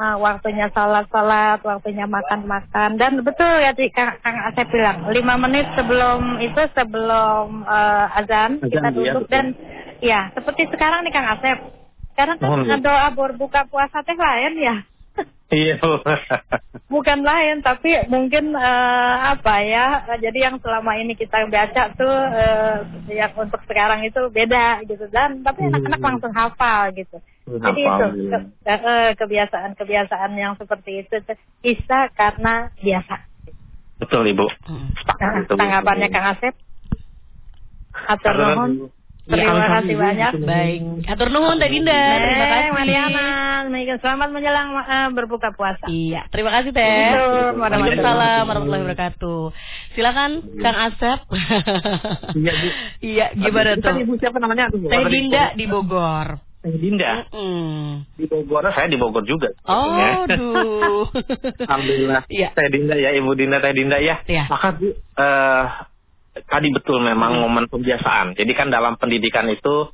Uh, 0.00 0.16
waktunya 0.16 0.72
salat-salat, 0.72 1.60
waktunya 1.60 2.08
makan-makan, 2.08 2.96
dan 2.96 3.20
betul 3.20 3.52
ya 3.60 3.76
Kang, 3.92 4.16
Kang 4.24 4.38
Asep 4.48 4.72
bilang, 4.72 5.04
lima 5.12 5.36
menit 5.36 5.68
sebelum 5.76 6.40
itu 6.40 6.62
sebelum 6.72 7.68
uh, 7.68 8.08
azan, 8.16 8.64
azan 8.64 8.72
kita 8.72 8.88
iya, 8.88 8.96
duduk 8.96 9.24
ya, 9.28 9.32
dan 9.36 9.46
ya 10.00 10.20
seperti 10.32 10.72
sekarang 10.72 11.04
nih 11.04 11.12
Kang 11.12 11.28
Asep. 11.36 11.58
Sekarang 12.16 12.36
kan 12.40 12.48
oh, 12.48 12.80
doa 12.80 13.08
berbuka 13.12 13.68
puasa 13.68 14.00
teh 14.00 14.16
lain 14.16 14.56
ya. 14.56 14.76
Iya. 15.50 15.82
Bukan 16.86 17.26
lain, 17.26 17.58
tapi 17.66 18.06
mungkin 18.06 18.54
uh, 18.54 19.34
apa 19.34 19.66
ya? 19.66 20.06
Jadi 20.22 20.46
yang 20.46 20.62
selama 20.62 20.94
ini 20.94 21.18
kita 21.18 21.42
baca 21.50 21.90
tuh 21.98 22.06
uh, 22.06 22.86
yang 23.10 23.34
untuk 23.34 23.58
sekarang 23.66 24.06
itu 24.06 24.30
beda 24.30 24.86
gitu 24.86 25.10
dan 25.10 25.42
tapi 25.42 25.66
hmm. 25.66 25.74
anak-anak 25.74 25.98
hmm. 25.98 26.06
langsung 26.06 26.32
hafal 26.34 26.94
gitu. 26.94 27.18
Hmm, 27.50 27.58
Jadi 27.66 27.80
itu 27.82 28.06
ke, 28.62 28.78
kebiasaan-kebiasaan 29.18 30.32
yang 30.38 30.54
seperti 30.54 31.02
itu 31.02 31.18
bisa 31.58 31.98
karena 32.14 32.70
biasa. 32.78 33.26
Betul 33.98 34.30
ibu. 34.30 34.46
Hmm. 34.70 34.94
Nah, 35.18 35.50
tanggapannya 35.50 36.08
Kang 36.14 36.26
Asep? 36.38 36.54
Atur 38.06 38.34
nuhun. 38.38 38.70
Terima 39.30 39.66
kasih 39.78 39.94
banyak. 39.94 40.32
Baik. 40.42 40.80
Atur 41.06 41.28
nuhun 41.30 41.56
Teh 41.62 41.70
Dinda. 41.70 41.94
Terima 41.94 42.46
kasih. 42.50 42.70
Mariana. 42.74 43.28
Selamat 44.00 44.28
menjelang 44.32 44.76
uh, 44.76 45.08
berbuka 45.14 45.52
puasa. 45.54 45.86
Iya. 45.86 46.26
Terima 46.34 46.50
kasih 46.50 46.70
Teh. 46.74 47.10
Waalaikumsalam 47.54 48.42
warahmatullahi 48.48 48.82
wabarakatuh. 48.86 49.42
Silakan 49.94 50.30
Kang 50.58 50.78
Asep. 50.90 51.18
Iya, 52.30 52.52
Bu. 52.54 52.68
Iya, 53.02 53.26
gimana 53.34 53.70
tuh? 53.78 53.94
Ibu 54.00 54.12
siapa 54.18 54.38
namanya? 54.38 54.70
Teh 54.70 55.04
Dinda 55.10 55.54
di 55.54 55.64
Bogor. 55.66 56.38
Teh 56.60 56.76
Dinda. 56.76 57.24
Mm. 57.32 58.04
Di 58.20 58.24
Bogor, 58.28 58.68
saya 58.70 58.86
di 58.86 59.00
Bogor 59.00 59.24
juga. 59.24 59.50
Oh, 59.64 59.96
aduh. 59.96 61.08
Alhamdulillah. 61.70 62.22
Iya. 62.28 62.52
Teh 62.52 62.68
Dinda 62.68 62.94
ya, 63.00 63.16
Ibu 63.16 63.32
Dinda, 63.32 63.64
Teh 63.64 63.72
Dinda 63.72 63.96
ya. 63.96 64.20
Iya. 64.28 64.44
Maka 64.46 64.76
Bu, 64.76 64.92
uh, 64.92 65.64
tadi 66.34 66.68
betul 66.70 67.02
memang 67.02 67.38
hmm. 67.38 67.42
momen 67.42 67.64
pembiasaan. 67.66 68.38
Jadi 68.38 68.52
kan 68.54 68.70
dalam 68.70 68.94
pendidikan 68.96 69.50
itu 69.50 69.90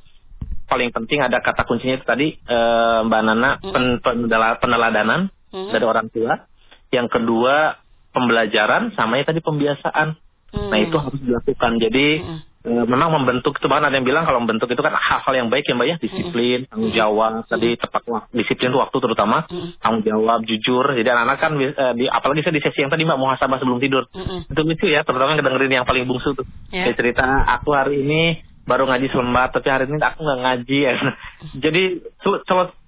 paling 0.67 0.91
penting 0.91 1.23
ada 1.23 1.39
kata 1.39 1.63
kuncinya 1.63 1.95
itu 1.97 2.05
tadi 2.05 2.27
e, 2.35 2.59
Mbak 3.07 3.21
Nana 3.23 3.49
hmm. 3.57 3.73
pen, 4.03 4.17
peneladanan 4.61 5.31
hmm. 5.53 5.71
dari 5.73 5.85
orang 5.85 6.07
tua. 6.13 6.45
Yang 6.93 7.07
kedua 7.19 7.79
pembelajaran 8.13 8.93
sama 8.93 9.19
ya 9.19 9.25
tadi 9.27 9.41
pembiasaan. 9.41 10.17
Hmm. 10.53 10.69
Nah 10.71 10.79
itu 10.79 10.95
harus 10.95 11.19
dilakukan. 11.19 11.71
Jadi 11.81 12.07
hmm. 12.21 12.39
E, 12.67 12.73
memang 12.83 13.09
membentuk 13.15 13.55
itu 13.55 13.67
bahkan 13.71 13.87
ada 13.87 13.95
yang 13.95 14.03
bilang 14.03 14.27
kalau 14.27 14.43
membentuk 14.43 14.67
itu 14.67 14.83
kan 14.83 14.91
hal-hal 14.91 15.33
yang 15.33 15.47
baik 15.47 15.63
ya 15.63 15.73
Mbak 15.79 15.87
ya 15.87 15.95
disiplin, 16.03 16.67
hmm. 16.67 16.69
tanggung 16.69 16.93
jawab, 16.93 17.31
hmm. 17.31 17.47
tadi 17.47 17.69
tepat 17.79 18.03
waktu, 18.03 18.29
disiplin 18.35 18.69
itu 18.75 18.79
waktu 18.83 18.97
terutama, 18.99 19.37
hmm. 19.47 19.79
tanggung 19.79 20.03
jawab, 20.03 20.39
jujur. 20.43 20.85
Jadi 20.91 21.07
anak-anak 21.07 21.37
kan 21.39 21.51
e, 21.55 21.85
di, 21.95 22.05
apalagi 22.11 22.43
saya 22.43 22.53
di 22.59 22.63
sesi 22.63 22.83
yang 22.83 22.91
tadi 22.91 23.07
Mbak 23.07 23.19
muhasabah 23.23 23.57
sebelum 23.63 23.79
tidur. 23.79 24.03
Hmm. 24.11 24.43
Itu 24.51 24.61
lucu 24.67 24.85
ya, 24.91 25.07
terutama 25.07 25.31
yang 25.31 25.39
kedengerin 25.39 25.71
yang 25.71 25.87
paling 25.87 26.03
bungsu 26.03 26.35
tuh. 26.35 26.45
Yeah. 26.69 26.91
cerita 26.91 27.23
aku 27.47 27.71
hari 27.71 28.03
ini 28.03 28.43
baru 28.67 28.83
ngaji 28.83 29.07
selembar 29.15 29.55
tapi 29.55 29.71
hari 29.71 29.87
ini 29.87 29.95
aku 30.03 30.19
nggak 30.27 30.39
ngaji 30.43 30.77
ya. 30.83 30.93
Jadi 31.63 31.83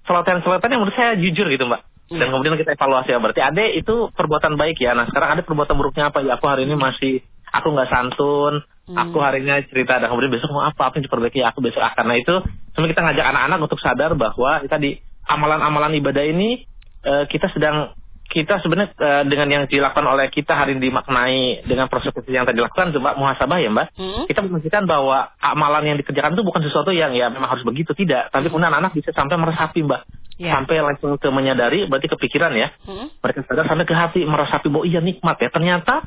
celotehan-celotehan 0.04 0.70
yang 0.76 0.80
menurut 0.84 0.96
saya 0.96 1.16
jujur 1.16 1.48
gitu 1.48 1.64
Mbak. 1.64 1.82
Dan 2.10 2.26
iya. 2.26 2.32
kemudian 2.34 2.58
kita 2.58 2.74
evaluasi 2.74 3.14
ya 3.14 3.22
berarti 3.22 3.38
ade 3.38 3.66
itu 3.78 4.10
perbuatan 4.10 4.58
baik 4.58 4.82
ya. 4.82 4.98
Nah 4.98 5.06
sekarang 5.06 5.38
ada 5.38 5.42
perbuatan 5.46 5.78
buruknya 5.78 6.10
apa 6.10 6.26
ya? 6.26 6.42
Aku 6.42 6.50
hari 6.50 6.66
ini 6.66 6.74
masih 6.74 7.22
aku 7.50 7.68
nggak 7.74 7.90
santun, 7.90 8.62
hmm. 8.62 8.96
aku 8.96 9.18
hari 9.18 9.42
ini 9.42 9.66
cerita 9.66 9.98
dan 9.98 10.10
kemudian 10.10 10.32
besok 10.32 10.50
mau 10.54 10.64
apa? 10.64 10.90
Apa 10.90 10.98
yang 10.98 11.06
diperbaiki? 11.10 11.42
Aku 11.46 11.62
besok 11.62 11.82
akan. 11.82 12.04
Nah 12.06 12.16
itu 12.18 12.34
sebenarnya 12.72 12.92
kita 12.94 13.02
ngajak 13.06 13.26
anak-anak 13.34 13.58
untuk 13.66 13.80
sadar 13.82 14.10
bahwa 14.14 14.62
tadi 14.66 15.02
amalan-amalan 15.26 15.94
ibadah 16.00 16.24
ini 16.26 16.64
uh, 17.06 17.24
kita 17.30 17.52
sedang 17.54 17.94
kita 18.30 18.62
sebenarnya 18.62 18.94
uh, 18.94 19.24
dengan 19.26 19.48
yang 19.50 19.64
dilakukan 19.66 20.06
oleh 20.06 20.30
kita 20.30 20.54
hari 20.54 20.78
ini 20.78 20.86
dimaknai 20.86 21.66
dengan 21.66 21.90
proses 21.90 22.14
yang 22.30 22.46
tadi 22.46 22.62
dilakukan 22.62 22.94
Mbak 22.94 23.14
muhasabah 23.18 23.58
ya 23.58 23.68
Mbak. 23.74 23.86
Hmm. 23.98 24.24
Kita 24.30 24.40
memastikan 24.46 24.86
bahwa 24.86 25.34
amalan 25.42 25.90
yang 25.90 25.96
dikerjakan 25.98 26.38
itu 26.38 26.46
bukan 26.46 26.62
sesuatu 26.62 26.94
yang 26.94 27.10
ya 27.10 27.26
memang 27.26 27.50
harus 27.50 27.66
begitu 27.66 27.90
tidak, 27.98 28.30
tapi 28.30 28.46
kemudian 28.46 28.70
anak-anak 28.70 28.94
bisa 28.94 29.10
sampai 29.10 29.34
meresapi 29.34 29.82
Mbak. 29.82 30.02
Yeah. 30.40 30.56
Sampai 30.56 30.80
langsung 30.80 31.18
ke 31.20 31.28
menyadari 31.28 31.84
berarti 31.90 32.06
kepikiran 32.06 32.54
ya. 32.54 32.70
Hmm. 32.86 33.10
Mereka 33.18 33.44
sadar 33.50 33.66
sampai 33.66 33.84
ke 33.84 33.92
hati 33.98 34.22
meresapi 34.22 34.70
bahwa 34.70 34.86
iya 34.86 35.02
nikmat 35.02 35.36
ya. 35.42 35.50
Ternyata 35.50 36.06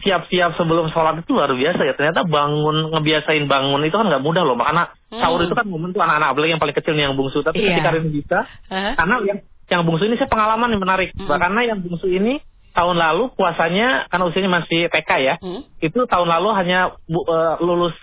siap-siap 0.00 0.56
sebelum 0.56 0.88
sholat 0.90 1.20
itu 1.20 1.36
luar 1.36 1.52
biasa 1.52 1.80
ya. 1.84 1.94
Ternyata 1.94 2.24
bangun, 2.26 2.92
ngebiasain 2.92 3.44
bangun 3.46 3.80
itu 3.86 3.96
kan 3.96 4.06
nggak 4.08 4.24
mudah 4.24 4.42
loh. 4.42 4.56
Makanya 4.56 4.92
hmm. 5.12 5.20
sahur 5.20 5.40
itu 5.44 5.54
kan 5.54 5.66
momen 5.68 5.92
tuh 5.92 6.02
anak-anak 6.02 6.34
apalagi 6.36 6.50
yang 6.56 6.62
paling 6.62 6.76
kecil 6.76 6.92
nih 6.96 7.04
yang 7.08 7.16
bungsu. 7.16 7.40
Tapi 7.44 7.60
yeah. 7.60 7.78
ketika 7.78 7.90
ini 7.96 8.10
bisa, 8.10 8.38
uh-huh. 8.44 8.94
karena 8.96 9.14
yang 9.24 9.38
yang 9.70 9.82
bungsu 9.86 10.04
ini 10.10 10.16
saya 10.18 10.28
pengalaman 10.28 10.68
yang 10.74 10.82
menarik. 10.82 11.14
Hmm. 11.14 11.28
Karena 11.30 11.60
yang 11.62 11.78
bungsu 11.80 12.06
ini 12.10 12.42
tahun 12.74 12.96
lalu 12.98 13.34
puasanya 13.34 14.06
karena 14.10 14.24
usianya 14.26 14.50
masih 14.50 14.80
TK 14.90 15.10
ya. 15.22 15.34
Hmm. 15.38 15.62
Itu 15.78 16.06
tahun 16.10 16.28
lalu 16.28 16.48
hanya 16.58 16.98
bu, 17.06 17.22
uh, 17.26 17.60
lulus 17.62 17.94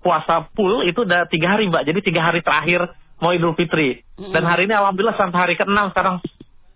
puasa 0.00 0.48
full 0.56 0.82
itu 0.88 1.04
udah 1.04 1.28
tiga 1.28 1.56
hari 1.56 1.68
mbak. 1.68 1.84
Jadi 1.84 2.00
tiga 2.00 2.24
hari 2.24 2.40
terakhir 2.40 2.88
mau 3.20 3.36
Idul 3.36 3.52
Fitri. 3.54 4.00
Hmm. 4.16 4.32
Dan 4.32 4.48
hari 4.48 4.64
ini 4.64 4.74
alhamdulillah 4.74 5.16
sampai 5.20 5.38
hari 5.38 5.54
ke-6 5.60 5.92
sekarang 5.92 6.24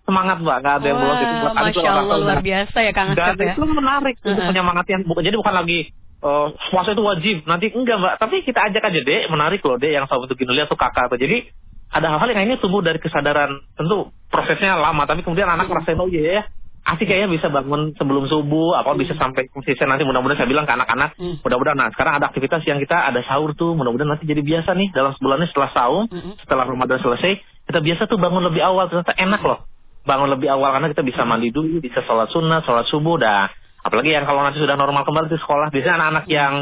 semangat 0.04 0.36
mbak. 0.40 0.56
Nggak 0.62 0.74
ada 0.80 0.86
yang 0.86 0.98
bolos. 1.00 1.16
Itu 1.18 1.34
buat 1.40 1.54
Allah 1.56 2.18
luar 2.20 2.40
biasa 2.44 2.78
ya 2.80 2.92
Kang 2.92 3.08
Asep 3.12 3.40
ya. 3.40 3.52
itu 3.56 3.64
menarik 3.64 4.14
uh 4.16 4.22
-huh. 4.22 4.30
untuk 4.32 4.44
penyemangatnya 4.52 4.96
jadi 5.24 5.36
bukan 5.40 5.54
lagi 5.56 5.78
uh, 6.20 6.48
puasa 6.70 6.92
itu 6.92 7.02
wajib. 7.02 7.36
Nanti 7.48 7.66
enggak 7.72 7.96
mbak. 7.98 8.14
Tapi 8.20 8.36
kita 8.44 8.60
ajak 8.70 8.82
aja 8.84 9.00
deh 9.00 9.20
menarik 9.32 9.60
loh 9.64 9.76
deh 9.80 9.90
yang 9.90 10.06
sama 10.06 10.28
itu 10.28 10.36
gini 10.36 10.52
lihat 10.54 10.68
tuh 10.68 10.78
kakak 10.78 11.08
tuh 11.08 11.18
jadi 11.18 11.48
ada 11.94 12.10
hal-hal 12.10 12.28
yang 12.34 12.50
ini 12.50 12.58
tumbuh 12.58 12.82
dari 12.82 12.98
kesadaran 12.98 13.62
tentu 13.78 14.10
prosesnya 14.26 14.74
lama 14.74 15.06
tapi 15.06 15.22
kemudian 15.22 15.46
anak 15.46 15.70
merasa 15.70 15.94
oh 15.94 16.10
iya 16.10 16.22
ya 16.26 16.42
asik 16.84 17.08
kayaknya 17.08 17.32
bisa 17.32 17.48
bangun 17.48 17.96
sebelum 17.96 18.28
subuh 18.28 18.76
apa 18.76 18.92
bisa 18.98 19.16
sampai 19.16 19.48
konsisten 19.48 19.88
nanti 19.88 20.04
mudah-mudahan 20.04 20.44
saya 20.44 20.50
bilang 20.50 20.68
ke 20.68 20.74
anak-anak 20.76 21.16
hmm. 21.16 21.40
mudah-mudahan. 21.40 21.78
Nah 21.80 21.88
sekarang 21.96 22.20
ada 22.20 22.28
aktivitas 22.28 22.60
yang 22.68 22.76
kita 22.76 23.08
ada 23.08 23.24
sahur 23.24 23.56
tuh 23.56 23.72
mudah-mudahan 23.72 24.18
nanti 24.18 24.28
jadi 24.28 24.44
biasa 24.44 24.76
nih. 24.76 24.92
Dalam 24.92 25.16
sebulan 25.16 25.40
ini 25.40 25.48
setelah 25.48 25.70
sahur 25.72 26.04
setelah 26.44 26.64
Ramadan 26.68 27.00
selesai 27.00 27.40
kita 27.64 27.80
biasa 27.80 28.02
tuh 28.04 28.20
bangun 28.20 28.44
lebih 28.44 28.60
awal 28.60 28.92
ternyata 28.92 29.16
enak 29.16 29.40
loh 29.40 29.64
bangun 30.04 30.28
lebih 30.36 30.52
awal 30.52 30.76
karena 30.76 30.92
kita 30.92 31.02
bisa 31.02 31.24
mandi 31.24 31.48
dulu, 31.48 31.80
bisa 31.80 32.04
sholat 32.04 32.28
sunnah, 32.30 32.60
sholat 32.62 32.86
subuh, 32.86 33.16
dah. 33.16 33.48
Apalagi 33.84 34.16
yang 34.16 34.24
kalau 34.24 34.40
nanti 34.44 34.60
sudah 34.60 34.76
normal 34.76 35.04
kembali 35.04 35.28
di 35.28 35.40
sekolah, 35.40 35.68
biasanya 35.72 35.96
anak-anak 36.00 36.26
yang 36.28 36.54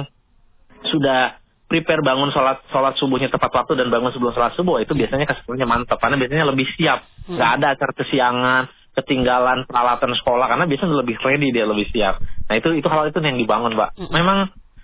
sudah 0.86 1.38
prepare 1.70 2.02
bangun 2.02 2.28
sholat 2.34 2.60
sholat 2.68 2.98
subuhnya 2.98 3.30
tepat 3.32 3.48
waktu 3.48 3.78
dan 3.78 3.88
bangun 3.88 4.12
sebelum 4.12 4.34
sholat 4.34 4.52
subuh 4.58 4.82
itu 4.82 4.92
biasanya 4.92 5.24
kesekolahnya 5.24 5.64
mantap 5.64 5.96
karena 6.02 6.18
biasanya 6.18 6.46
lebih 6.50 6.66
siap, 6.74 7.06
hmm. 7.30 7.38
nggak 7.38 7.50
ada 7.56 7.66
acara 7.78 7.92
kesiangan, 7.96 8.62
ketinggalan 8.92 9.64
peralatan 9.64 10.12
sekolah 10.12 10.46
karena 10.52 10.64
biasanya 10.68 10.94
lebih 11.00 11.16
ready 11.22 11.48
dia 11.48 11.64
lebih 11.64 11.88
siap. 11.88 12.20
Nah 12.20 12.54
itu 12.60 12.76
itu 12.76 12.88
hal 12.92 13.08
itu 13.08 13.18
yang 13.24 13.40
dibangun, 13.40 13.72
mbak. 13.72 13.96
Hmm. 13.96 14.10
Memang 14.12 14.38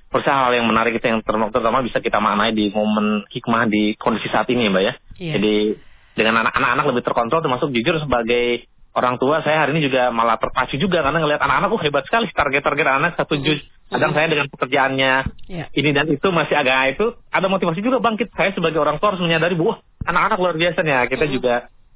percaya 0.09 0.49
hal 0.49 0.57
yang 0.57 0.65
menarik 0.65 0.97
itu 0.97 1.05
yang 1.05 1.21
terutama 1.21 1.85
bisa 1.85 2.00
kita 2.00 2.17
maknai 2.17 2.57
di 2.57 2.73
momen 2.73 3.29
hikmah 3.29 3.69
di 3.69 3.93
kondisi 4.00 4.33
saat 4.33 4.49
ini, 4.49 4.73
mbak 4.73 4.83
ya. 4.83 4.95
Yeah. 5.21 5.35
Jadi 5.37 5.55
dengan 6.19 6.51
anak-anak 6.51 6.85
lebih 6.91 7.03
terkontrol 7.07 7.41
termasuk 7.41 7.71
jujur 7.71 8.03
sebagai 8.03 8.67
orang 8.99 9.15
tua 9.23 9.41
saya 9.47 9.63
hari 9.63 9.79
ini 9.79 9.87
juga 9.87 10.11
malah 10.11 10.37
terpacu 10.43 10.75
juga 10.75 11.07
karena 11.07 11.23
ngelihat 11.23 11.41
anak-anak 11.41 11.71
oh 11.71 11.81
hebat 11.81 12.05
sekali 12.11 12.27
target-target 12.35 12.87
anak 12.91 13.15
satu 13.15 13.39
juz 13.39 13.63
kadang 13.89 14.13
saya 14.13 14.27
dengan 14.29 14.51
pekerjaannya 14.53 15.13
yeah. 15.49 15.67
ini 15.73 15.91
dan 15.97 16.11
itu 16.13 16.29
masih 16.29 16.59
agak 16.59 16.99
itu 16.99 17.17
ada 17.33 17.47
motivasi 17.49 17.81
juga 17.81 18.03
bangkit 18.03 18.35
saya 18.37 18.53
sebagai 18.53 18.83
orang 18.83 19.01
tua 19.01 19.15
harus 19.15 19.23
menyadari 19.25 19.57
bahwa 19.57 19.81
anak-anak 20.05 20.39
luar 20.43 20.55
biasa 20.59 20.79
nih 20.85 20.95
kita 21.09 21.25
mm. 21.25 21.33
juga 21.33 21.55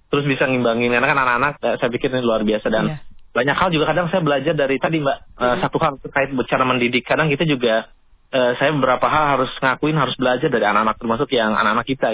terus 0.08 0.24
bisa 0.24 0.48
ngimbangin 0.48 0.92
karena 0.92 1.08
kan 1.08 1.18
anak-anak 1.20 1.52
eh, 1.60 1.76
saya 1.80 1.90
pikir 1.92 2.08
ini 2.12 2.24
luar 2.24 2.46
biasa 2.46 2.66
dan 2.72 2.84
yeah. 2.96 2.98
banyak 3.36 3.56
hal 3.56 3.68
juga 3.68 3.84
kadang 3.92 4.08
saya 4.08 4.22
belajar 4.24 4.54
dari 4.56 4.76
tadi 4.80 5.04
mbak 5.04 5.18
mm. 5.36 5.42
uh, 5.42 5.56
satu 5.60 5.76
hal 5.84 6.00
terkait 6.00 6.32
bicara 6.32 6.64
mendidik 6.64 7.04
kadang 7.04 7.28
kita 7.28 7.44
juga 7.44 7.92
uh, 8.32 8.52
saya 8.56 8.72
beberapa 8.72 9.04
hal 9.12 9.24
harus 9.36 9.52
ngakuin 9.60 9.96
harus 10.00 10.16
belajar 10.16 10.48
dari 10.48 10.64
anak-anak 10.64 10.96
termasuk 10.96 11.28
yang 11.34 11.52
anak-anak 11.52 11.84
kita 11.84 12.08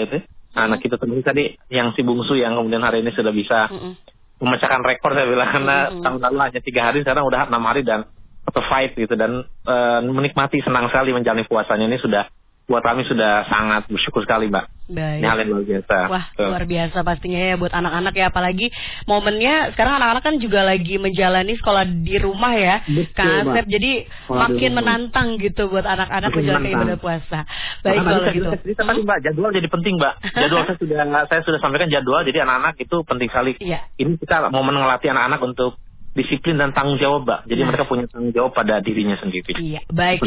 itu 0.49 0.59
anak 0.59 0.79
kita 0.81 0.97
termasuk 0.97 1.25
tadi 1.25 1.53
yang 1.69 1.93
si 1.93 2.01
bungsu 2.01 2.33
yang 2.33 2.57
kemudian 2.57 2.81
hari 2.81 3.05
ini 3.05 3.13
sudah 3.13 3.29
bisa 3.29 3.69
mm 3.69 3.77
-mm. 3.77 3.93
memecahkan 4.41 4.81
rekor 4.81 5.13
saya 5.13 5.29
bilang 5.29 5.49
karena 5.53 5.77
mm 5.87 5.93
-mm. 5.93 6.03
tahun 6.03 6.19
lalu 6.25 6.37
hanya 6.41 6.61
tiga 6.65 6.81
hari 6.89 7.05
sekarang 7.05 7.25
udah 7.29 7.47
enam 7.47 7.63
hari 7.63 7.81
dan 7.85 8.09
atau 8.49 8.65
fight 8.65 8.97
gitu 8.97 9.13
dan 9.13 9.45
e, 9.45 9.75
menikmati 10.09 10.57
senang 10.65 10.89
sekali 10.89 11.13
menjalani 11.13 11.45
puasanya 11.45 11.85
ini 11.85 12.01
sudah 12.01 12.25
buat 12.69 12.85
kami 12.85 13.01
sudah 13.09 13.49
sangat 13.49 13.89
bersyukur 13.89 14.21
sekali 14.21 14.45
mbak. 14.45 14.69
Baik. 14.89 15.21
Ini 15.21 15.25
hal 15.25 15.37
yang 15.41 15.49
luar 15.53 15.65
biasa. 15.65 15.97
Wah 16.09 16.25
Tuh. 16.37 16.49
luar 16.49 16.65
biasa 16.69 16.97
pastinya 17.01 17.39
ya 17.41 17.55
buat 17.57 17.73
anak-anak 17.73 18.13
ya 18.13 18.25
apalagi 18.29 18.67
momennya 19.09 19.73
sekarang 19.73 19.97
anak-anak 19.97 20.23
kan 20.25 20.35
juga 20.37 20.61
lagi 20.61 21.01
menjalani 21.01 21.53
sekolah 21.57 21.83
di 21.85 22.15
rumah 22.21 22.53
ya 22.53 22.81
Kak 23.13 23.25
Asep 23.45 23.65
jadi 23.69 24.05
Waduh. 24.29 24.37
makin 24.45 24.71
menantang 24.77 25.27
gitu 25.41 25.69
buat 25.69 25.85
anak-anak 25.85 26.29
menjalani 26.29 26.69
ibadah 26.73 26.97
puasa. 27.01 27.39
Baik 27.81 28.01
kalau 28.05 28.21
gitu. 28.33 28.49
Cerita 28.65 28.81
tadi 28.85 29.01
mbak 29.01 29.19
jadwal 29.25 29.49
jadi 29.49 29.67
penting 29.69 29.93
mbak. 29.97 30.13
Jadwal 30.45 30.63
saya 30.69 30.77
sudah 30.77 30.97
saya 31.25 31.41
sudah 31.41 31.59
sampaikan 31.61 31.89
jadwal 31.89 32.21
jadi 32.21 32.45
anak-anak 32.45 32.77
itu 32.77 32.97
penting 33.01 33.29
sekali. 33.33 33.51
Iya. 33.57 33.89
Ini 33.97 34.13
kita 34.21 34.53
momen 34.53 34.77
ngelatih 34.77 35.09
anak-anak 35.09 35.41
untuk 35.41 35.81
disiplin 36.19 36.59
dan 36.59 36.75
tanggung 36.75 36.99
jawab, 36.99 37.23
Mbak. 37.23 37.39
Jadi 37.47 37.61
nah. 37.63 37.67
mereka 37.71 37.83
punya 37.87 38.05
tanggung 38.11 38.33
jawab 38.35 38.51
pada 38.51 38.83
dirinya 38.83 39.15
sendiri. 39.15 39.55
Iya, 39.55 39.81
baik. 39.87 40.19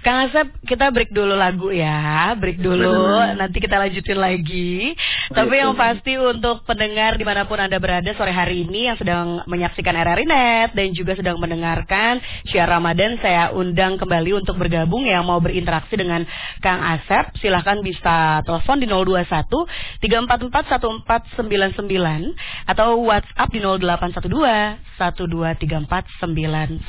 Kang 0.00 0.28
Asep, 0.28 0.48
kita 0.64 0.88
break 0.88 1.12
dulu 1.12 1.36
lagu 1.36 1.68
ya. 1.68 2.32
Break 2.40 2.64
dulu, 2.64 3.20
Benar. 3.20 3.36
nanti 3.36 3.60
kita 3.60 3.76
lanjutin 3.76 4.16
lagi. 4.16 4.96
Oh, 5.30 5.36
Tapi 5.36 5.54
yang 5.60 5.76
pasti 5.76 6.16
untuk 6.16 6.64
pendengar 6.64 7.20
di 7.20 7.24
mana 7.28 7.44
pun 7.44 7.60
Anda 7.60 7.76
berada 7.76 8.08
sore 8.16 8.32
hari 8.32 8.64
ini 8.64 8.88
yang 8.88 8.96
sedang 8.96 9.44
menyaksikan 9.44 9.92
RRI 9.92 10.24
Net 10.24 10.70
dan 10.72 10.96
juga 10.96 11.12
sedang 11.14 11.36
mendengarkan 11.36 12.24
Syiar 12.48 12.68
Ramadan, 12.68 13.20
saya 13.20 13.52
undang 13.52 14.00
kembali 14.00 14.40
untuk 14.44 14.56
bergabung 14.56 15.04
yang 15.04 15.24
mau 15.26 15.40
berinteraksi 15.42 15.96
dengan 15.96 16.24
Kang 16.60 16.80
Asep. 16.80 17.36
Silahkan 17.40 17.80
bisa 17.84 18.40
telepon 18.46 18.80
di 18.80 18.86
021 18.86 19.93
344 20.04 21.00
1499 21.40 22.36
atau 22.68 23.00
WhatsApp 23.08 23.48
di 23.48 23.64
0812 23.64 24.84
1234912. 25.00 26.84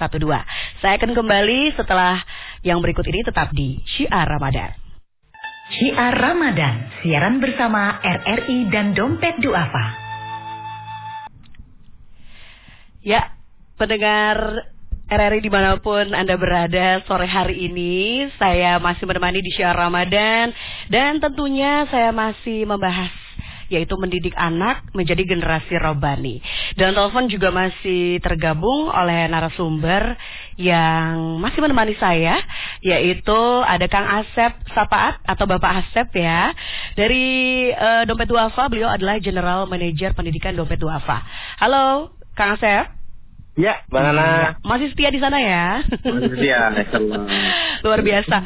Saya 0.84 0.94
akan 1.00 1.12
kembali 1.16 1.72
setelah 1.80 2.20
yang 2.68 2.84
berikut 2.84 3.08
ini 3.08 3.24
tetap 3.24 3.56
di 3.56 3.80
Syiar 3.88 4.28
Ramadan. 4.28 4.76
Syiar 5.80 6.14
Ramadan, 6.14 6.92
siaran 7.02 7.40
bersama 7.40 8.04
RRI 8.04 8.70
dan 8.70 8.92
Dompet 8.94 9.40
Duafa. 9.42 9.98
Ya, 13.02 13.34
pendengar 13.80 14.66
RRI 15.06 15.38
di 15.38 15.54
mana 15.54 15.78
pun 15.78 16.18
Anda 16.18 16.34
berada 16.34 17.06
sore 17.06 17.30
hari 17.30 17.70
ini 17.70 18.26
Saya 18.42 18.82
masih 18.82 19.06
menemani 19.06 19.38
di 19.38 19.54
Syiar 19.54 19.78
Ramadan 19.78 20.50
Dan 20.90 21.22
tentunya 21.22 21.86
saya 21.94 22.10
masih 22.10 22.66
membahas 22.66 23.14
yaitu 23.70 23.98
mendidik 23.98 24.34
anak 24.38 24.86
menjadi 24.94 25.26
generasi 25.26 25.78
robani. 25.82 26.42
Dan 26.78 26.94
telepon 26.94 27.26
juga 27.26 27.50
masih 27.50 28.22
tergabung 28.22 28.94
oleh 28.94 29.26
narasumber 29.26 30.14
yang 30.56 31.42
masih 31.42 31.66
menemani 31.66 31.98
saya 31.98 32.40
yaitu 32.86 33.40
ada 33.66 33.90
Kang 33.90 34.06
Asep 34.22 34.54
Sapaat 34.72 35.22
atau 35.26 35.46
Bapak 35.50 35.86
Asep 35.86 36.08
ya. 36.14 36.54
Dari 36.94 37.26
uh, 37.74 38.04
Dompet 38.06 38.30
Duafa 38.30 38.70
beliau 38.70 38.90
adalah 38.92 39.18
General 39.18 39.66
Manager 39.66 40.14
Pendidikan 40.14 40.54
Dompet 40.54 40.78
Duafa. 40.78 41.26
Halo, 41.58 42.14
Kang 42.38 42.56
Asep. 42.60 42.95
Ya, 43.56 43.80
Mbak 43.88 44.02
Nana. 44.04 44.20
Iya. 44.20 44.48
Masih 44.68 44.88
setia 44.92 45.10
di 45.16 45.20
sana 45.24 45.40
ya? 45.40 45.80
Masih 45.88 46.32
setia, 46.36 46.76
Luar 47.88 48.04
biasa. 48.04 48.38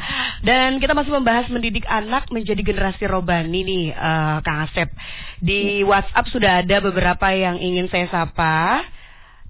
Dan 0.46 0.78
kita 0.78 0.94
masih 0.94 1.10
membahas 1.10 1.50
mendidik 1.50 1.82
anak 1.90 2.30
menjadi 2.30 2.62
generasi 2.62 3.10
robani 3.10 3.66
nih, 3.66 3.84
uh, 3.90 4.38
Kang 4.46 4.70
Asep. 4.70 4.86
Di 5.42 5.82
WhatsApp 5.82 6.30
sudah 6.30 6.52
ada 6.62 6.78
beberapa 6.78 7.26
yang 7.34 7.58
ingin 7.58 7.90
saya 7.90 8.06
sapa. 8.06 8.86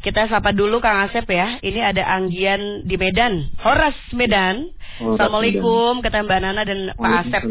Kita 0.00 0.32
sapa 0.32 0.56
dulu 0.56 0.80
Kang 0.80 1.04
Asep 1.04 1.28
ya. 1.28 1.60
Ini 1.60 1.92
ada 1.92 2.08
Anggian 2.08 2.88
di 2.88 2.96
Medan. 2.96 3.52
Horas 3.60 4.00
Medan. 4.16 4.72
Assalamualaikum 4.96 6.00
kata 6.00 6.24
Mbak 6.24 6.40
Nana 6.40 6.62
dan 6.64 6.96
Pak 6.96 7.12
Asep. 7.28 7.42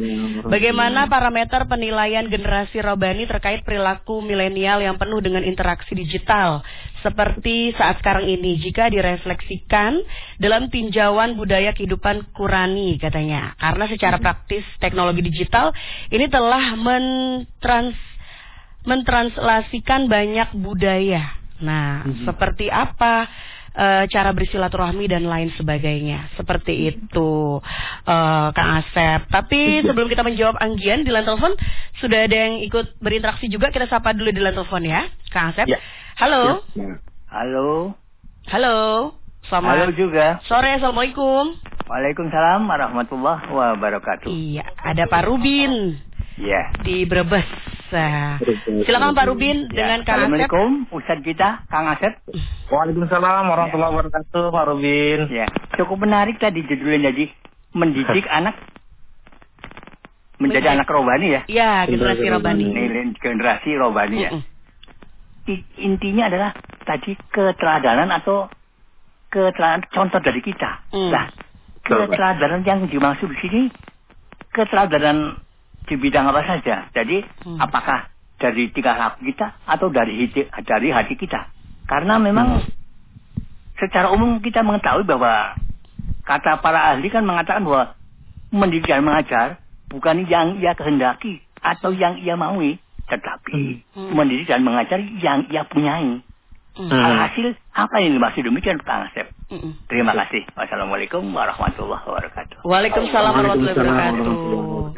Bagaimana 0.49 1.05
parameter 1.05 1.69
penilaian 1.69 2.25
generasi 2.25 2.81
robani 2.81 3.29
terkait 3.29 3.61
perilaku 3.61 4.25
milenial 4.25 4.81
yang 4.81 4.97
penuh 4.97 5.21
dengan 5.21 5.45
interaksi 5.45 5.93
digital 5.93 6.65
seperti 7.01 7.75
saat 7.75 7.99
sekarang 8.03 8.27
ini 8.27 8.59
jika 8.59 8.91
direfleksikan 8.91 10.03
dalam 10.37 10.67
tinjauan 10.67 11.35
budaya 11.39 11.71
kehidupan 11.71 12.31
Kurani 12.35 12.99
katanya. 12.99 13.55
Karena 13.57 13.85
secara 13.87 14.17
praktis 14.19 14.63
teknologi 14.77 15.23
digital 15.23 15.71
ini 16.11 16.27
telah 16.27 16.75
mentrans 16.75 17.97
mentranslasikan 18.87 20.07
banyak 20.07 20.55
budaya 20.55 21.39
Nah, 21.59 22.07
mm 22.07 22.11
-hmm. 22.11 22.25
seperti 22.25 22.71
apa 22.71 23.27
e, 23.79 23.87
cara 24.11 24.35
bersilaturahmi 24.35 25.07
dan 25.07 25.23
lain 25.23 25.55
sebagainya. 25.55 26.35
Seperti 26.35 26.91
itu, 26.91 27.63
e, 28.03 28.15
Kang 28.51 28.83
Asep. 28.83 29.31
Tapi 29.31 29.59
sebelum 29.87 30.11
kita 30.11 30.27
menjawab 30.27 30.59
Anggian 30.59 31.07
di 31.07 31.11
line 31.15 31.23
telepon, 31.23 31.55
sudah 32.03 32.27
ada 32.27 32.35
yang 32.35 32.59
ikut 32.67 32.99
berinteraksi 32.99 33.47
juga. 33.47 33.71
Kita 33.71 33.87
sapa 33.87 34.11
dulu 34.11 34.35
di 34.35 34.43
line 34.43 34.55
telepon 34.55 34.83
ya, 34.83 35.07
Kang 35.31 35.55
Asep. 35.55 35.71
Ya. 35.71 35.79
Halo. 36.19 36.67
Ya. 36.75 36.99
Halo. 37.31 37.95
Halo. 38.51 38.77
Selamat 39.47 39.87
Halo 39.87 39.95
juga. 39.95 40.43
Sore, 40.51 40.75
Assalamualaikum. 40.75 41.55
Waalaikumsalam 41.89 42.69
warahmatullahi 42.69 43.49
wabarakatuh. 43.49 44.29
Iya, 44.29 44.67
ada 44.77 45.09
Pak 45.09 45.25
Rubin. 45.25 45.97
Iya. 46.37 46.75
Di 46.85 47.07
Brebes. 47.07 47.78
Biasa. 47.89 48.85
Silakan 48.85 49.17
Pak 49.17 49.25
Rubin 49.33 49.67
ya. 49.73 49.85
dengan 49.85 49.99
Kang 50.05 50.29
Asep. 50.29 50.45
Assalamualaikum 50.45 50.69
Ustaz 50.93 51.19
kita, 51.25 51.49
Kang 51.67 51.89
Asep. 51.89 52.13
Waalaikumsalam 52.69 53.43
warahmatullahi 53.49 53.89
ya. 53.89 53.95
wabarakatuh, 53.97 54.43
Pak 54.53 54.65
Rubin. 54.69 55.19
Ya, 55.33 55.47
cukup 55.77 55.97
menarik 56.05 56.37
tadi 56.37 56.61
judulnya 56.65 57.09
jadi 57.09 57.25
mendidik 57.73 58.25
anak 58.29 58.55
menjadi 60.39 60.71
anak 60.71 60.87
robani 60.87 61.35
ya. 61.35 61.41
Iya, 61.51 61.71
generasi 61.89 62.25
robani. 62.31 62.65
Generasi 63.19 63.69
robani 63.75 64.17
ya. 64.23 64.31
Intinya 65.81 66.29
adalah 66.29 66.51
tadi 66.85 67.17
keteladanan 67.33 68.07
atau 68.13 68.47
keteladanan 69.33 69.83
contoh 69.91 70.21
dari 70.23 70.39
kita. 70.39 70.85
Mm. 70.95 71.09
Nah, 71.11 71.25
keteladanan 71.83 72.61
yang 72.63 72.87
dimaksud 72.87 73.27
di 73.27 73.37
sini 73.41 73.61
keteladanan 74.55 75.48
di 75.89 75.97
bidang 75.97 76.29
apa 76.29 76.45
saja. 76.45 76.87
Jadi 76.93 77.25
mm. 77.25 77.57
apakah 77.57 78.13
dari 78.37 78.69
tiga 78.69 78.93
hak 78.93 79.25
kita 79.25 79.57
atau 79.65 79.89
dari 79.89 80.29
hati, 80.29 80.45
dari 80.63 80.93
hati 80.93 81.17
kita? 81.17 81.49
Karena 81.89 82.21
memang 82.21 82.61
mm. 82.61 82.65
secara 83.81 84.13
umum 84.13 84.37
kita 84.39 84.61
mengetahui 84.61 85.09
bahwa 85.09 85.57
kata 86.29 86.61
para 86.61 86.93
ahli 86.93 87.09
kan 87.09 87.25
mengatakan 87.25 87.65
bahwa 87.65 87.97
mendidik 88.53 88.85
dan 88.85 89.01
mengajar 89.01 89.57
bukan 89.89 90.29
yang 90.29 90.61
ia 90.61 90.77
kehendaki 90.77 91.41
atau 91.59 91.89
yang 91.89 92.21
ia 92.21 92.37
maui, 92.37 92.77
tetapi 93.09 93.83
hmm. 93.97 94.13
mendidik 94.13 94.47
dan 94.47 94.61
mengajar 94.61 95.01
yang 95.01 95.49
ia 95.49 95.65
punyai. 95.65 96.21
Hmm. 96.77 96.87
Alhasil 96.87 97.59
apa 97.75 97.99
yang 97.99 98.15
dimaksud 98.15 98.45
demikian 98.45 98.79
Pak 98.79 99.11
Asep? 99.11 99.27
Hmm. 99.51 99.75
Terima 99.91 100.15
kasih. 100.15 100.47
Wassalamualaikum 100.55 101.25
warahmatullahi 101.33 102.05
wabarakatuh. 102.07 102.63
Waalaikumsalam 102.63 103.31
warahmatullahi 103.35 103.75
wabarakatuh. 103.75 104.88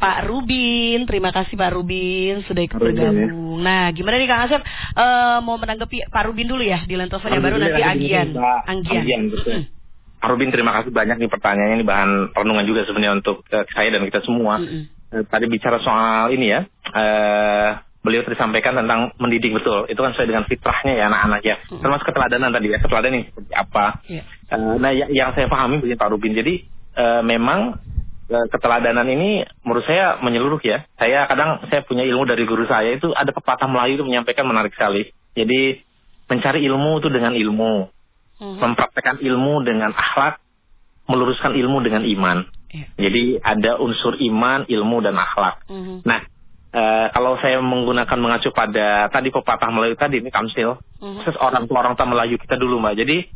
Pak 0.00 0.18
Rubin, 0.26 1.06
terima 1.06 1.30
kasih 1.30 1.54
Pak 1.54 1.70
Rubin 1.76 2.42
sudah 2.46 2.62
ikut 2.64 2.78
bergabung. 2.78 3.60
Nah, 3.62 3.92
gimana 3.92 4.18
nih 4.18 4.28
Kang 4.28 4.42
Asep? 4.46 4.62
Uh, 4.96 5.38
mau 5.44 5.60
menanggapi 5.60 6.08
Pak 6.08 6.22
Rubin 6.26 6.48
dulu 6.48 6.62
ya 6.64 6.82
di 6.84 6.94
lentosan 6.94 7.32
yang 7.32 7.44
baru 7.44 7.60
nanti 7.60 7.82
Agian. 7.82 8.34
Anggian. 8.66 9.02
Anggian 9.02 9.22
betul. 9.30 9.52
Hmm. 9.52 9.74
Arubin 10.26 10.50
terima 10.50 10.72
kasih 10.74 10.90
banyak 10.90 11.22
nih 11.22 11.30
pertanyaannya 11.30 11.76
ini 11.78 11.86
bahan 11.86 12.10
renungan 12.34 12.64
juga 12.66 12.88
sebenarnya 12.88 13.20
untuk 13.20 13.44
uh, 13.52 13.64
saya 13.70 13.94
dan 13.94 14.02
kita 14.08 14.24
semua. 14.24 14.58
Mm 14.58 14.66
-hmm. 14.66 14.82
uh, 15.12 15.24
tadi 15.28 15.44
bicara 15.46 15.78
soal 15.78 16.32
ini 16.32 16.50
ya, 16.50 16.66
uh, 16.66 17.68
beliau 18.00 18.24
tadi 18.24 18.34
sampaikan 18.34 18.74
tentang 18.74 19.14
mendidik 19.22 19.54
betul. 19.54 19.86
Itu 19.86 20.02
kan 20.02 20.16
sesuai 20.16 20.28
dengan 20.32 20.44
fitrahnya 20.48 20.98
ya 20.98 21.04
anak-anak 21.12 21.40
ya. 21.44 21.56
Mm 21.60 21.64
-hmm. 21.68 21.82
Termasuk 21.84 22.06
keteladanan 22.10 22.50
tadi 22.50 22.66
ya, 22.72 22.78
keteladanan 22.82 23.14
ini 23.14 23.26
seperti 23.28 23.52
apa. 23.54 23.86
Yeah. 24.08 24.24
Uh, 24.50 24.74
nah 24.80 24.90
ya, 24.90 25.06
yang 25.12 25.30
saya 25.36 25.46
pahami 25.46 25.84
begini 25.84 26.00
Pak 26.00 26.10
Rubin. 26.10 26.32
Jadi 26.32 26.54
uh, 26.96 27.22
memang 27.22 27.78
keteladanan 28.26 29.06
ini 29.06 29.46
menurut 29.62 29.86
saya 29.86 30.18
menyeluruh 30.18 30.58
ya. 30.62 30.86
Saya 30.98 31.30
kadang 31.30 31.62
saya 31.70 31.86
punya 31.86 32.02
ilmu 32.02 32.26
dari 32.26 32.42
guru 32.42 32.66
saya 32.66 32.94
itu 32.94 33.14
ada 33.14 33.30
pepatah 33.30 33.70
Melayu 33.70 34.02
itu 34.02 34.04
menyampaikan 34.06 34.46
menarik 34.46 34.74
sekali. 34.74 35.14
Jadi 35.38 35.82
mencari 36.26 36.66
ilmu 36.66 36.98
itu 36.98 37.08
dengan 37.10 37.38
ilmu 37.38 37.94
hmm. 38.40 38.58
mempraktekkan 38.60 39.16
ilmu 39.22 39.64
dengan 39.64 39.92
akhlak, 39.92 40.40
meluruskan 41.08 41.56
ilmu 41.56 41.78
dengan 41.84 42.04
iman. 42.04 42.38
Yeah. 42.72 42.88
Jadi 43.08 43.24
ada 43.40 43.78
unsur 43.80 44.18
iman, 44.20 44.68
ilmu 44.68 44.96
dan 45.00 45.16
akhlak. 45.16 45.64
Hmm. 45.70 46.02
Nah, 46.02 46.26
e, 46.74 46.82
kalau 47.14 47.38
saya 47.40 47.62
menggunakan 47.62 48.18
mengacu 48.18 48.50
pada 48.52 49.08
tadi 49.08 49.30
pepatah 49.32 49.70
Melayu 49.70 49.94
tadi 49.96 50.20
ini 50.20 50.28
kamsil, 50.28 50.76
hmm. 51.00 51.24
orang 51.40 51.64
tua 51.70 51.78
orang 51.80 51.94
tua 51.94 52.08
Melayu 52.10 52.36
kita 52.36 52.58
dulu 52.58 52.82
mbak. 52.82 52.98
Jadi 52.98 53.30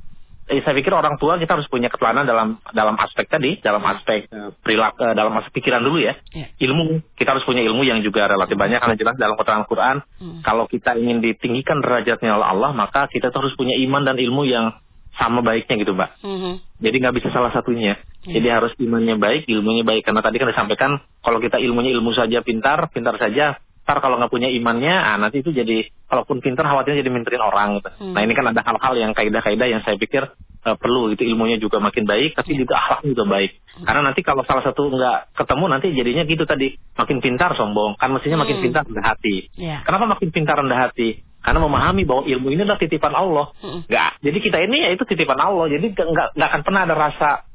eh, 0.50 0.60
saya 0.66 0.74
pikir 0.74 0.90
orang 0.90 1.16
tua 1.16 1.38
kita 1.38 1.54
harus 1.54 1.70
punya 1.70 1.86
ketelanan 1.86 2.26
dalam 2.26 2.58
dalam 2.74 2.98
aspek 2.98 3.30
tadi, 3.30 3.62
dalam 3.62 3.80
aspek 3.86 4.26
uh, 4.34 4.50
perilaku, 4.60 4.98
uh, 5.00 5.14
dalam 5.14 5.32
aspek 5.38 5.62
pikiran 5.62 5.80
dulu 5.80 6.02
ya. 6.02 6.18
Yeah. 6.34 6.50
Ilmu 6.70 7.14
kita 7.14 7.38
harus 7.38 7.46
punya 7.46 7.62
ilmu 7.62 7.86
yang 7.86 8.02
juga 8.02 8.26
relatif 8.26 8.58
banyak 8.58 8.82
karena 8.82 8.96
jelas 8.98 9.16
dalam 9.16 9.38
keterangan 9.38 9.66
Quran 9.70 9.96
mm. 10.02 10.42
kalau 10.42 10.66
kita 10.66 10.98
ingin 10.98 11.22
ditinggikan 11.22 11.78
derajatnya 11.78 12.36
oleh 12.36 12.46
Allah 12.50 12.70
maka 12.74 13.06
kita 13.06 13.30
harus 13.30 13.54
punya 13.54 13.78
iman 13.78 14.02
dan 14.02 14.18
ilmu 14.18 14.42
yang 14.44 14.74
sama 15.16 15.42
baiknya 15.42 15.74
gitu 15.82 15.92
mbak. 15.92 16.16
Mm-hmm. 16.22 16.54
Jadi 16.80 16.96
nggak 17.02 17.14
bisa 17.18 17.28
salah 17.34 17.50
satunya. 17.50 17.98
Jadi 18.20 18.48
harus 18.52 18.72
imannya 18.76 19.16
baik, 19.16 19.48
ilmunya 19.48 19.84
baik. 19.84 20.04
Karena 20.04 20.20
tadi 20.20 20.36
kan 20.36 20.48
disampaikan 20.52 21.00
kalau 21.24 21.40
kita 21.40 21.56
ilmunya 21.56 21.92
ilmu 21.96 22.12
saja 22.12 22.44
pintar, 22.44 22.92
pintar 22.92 23.16
saja. 23.16 23.56
Ntar 23.90 24.06
kalau 24.06 24.22
nggak 24.22 24.30
punya 24.30 24.46
imannya, 24.46 24.94
ah, 24.94 25.18
nanti 25.18 25.42
itu 25.42 25.50
jadi 25.50 25.90
kalaupun 26.06 26.38
pintar 26.38 26.62
khawatirnya 26.62 27.02
jadi 27.02 27.10
minterin 27.10 27.42
orang. 27.42 27.82
Gitu. 27.82 27.90
Mm-hmm. 27.90 28.14
Nah 28.14 28.20
ini 28.22 28.32
kan 28.38 28.46
ada 28.54 28.62
hal-hal 28.62 28.94
yang 28.94 29.10
kaidah-kaidah 29.18 29.66
yang 29.66 29.82
saya 29.82 29.98
pikir 29.98 30.30
uh, 30.62 30.78
perlu 30.78 31.10
gitu 31.10 31.26
ilmunya 31.26 31.58
juga 31.58 31.82
makin 31.82 32.06
baik, 32.06 32.38
tapi 32.38 32.54
yeah. 32.54 32.62
juga 32.62 32.78
akhlaknya 32.78 33.18
juga 33.18 33.24
baik. 33.26 33.50
Mm-hmm. 33.50 33.84
Karena 33.90 34.00
nanti 34.06 34.20
kalau 34.22 34.46
salah 34.46 34.62
satu 34.62 34.94
nggak 34.94 35.34
ketemu 35.34 35.64
nanti 35.66 35.86
jadinya 35.90 36.22
gitu 36.22 36.46
tadi 36.46 36.78
makin 36.94 37.18
pintar 37.18 37.50
sombong. 37.58 37.98
Kan 37.98 38.14
mestinya 38.14 38.46
makin 38.46 38.62
mm-hmm. 38.62 38.66
pintar 38.70 38.82
rendah 38.86 39.06
hati. 39.10 39.36
Yeah. 39.58 39.82
Kenapa 39.82 40.06
makin 40.06 40.28
pintar 40.30 40.62
rendah 40.62 40.80
hati? 40.86 41.26
karena 41.40 41.56
memahami 41.56 42.04
bahwa 42.04 42.28
ilmu 42.28 42.52
ini 42.52 42.68
adalah 42.68 42.76
titipan 42.76 43.16
Allah. 43.16 43.48
Enggak. 43.64 44.20
Jadi 44.20 44.38
kita 44.44 44.60
ini 44.60 44.84
ya 44.84 44.92
itu 44.92 45.08
titipan 45.08 45.40
Allah. 45.40 45.72
Jadi 45.72 45.96
enggak 45.96 46.36
enggak 46.36 46.48
akan 46.52 46.62
pernah 46.68 46.80
ada 46.84 46.94
rasa 46.94 47.48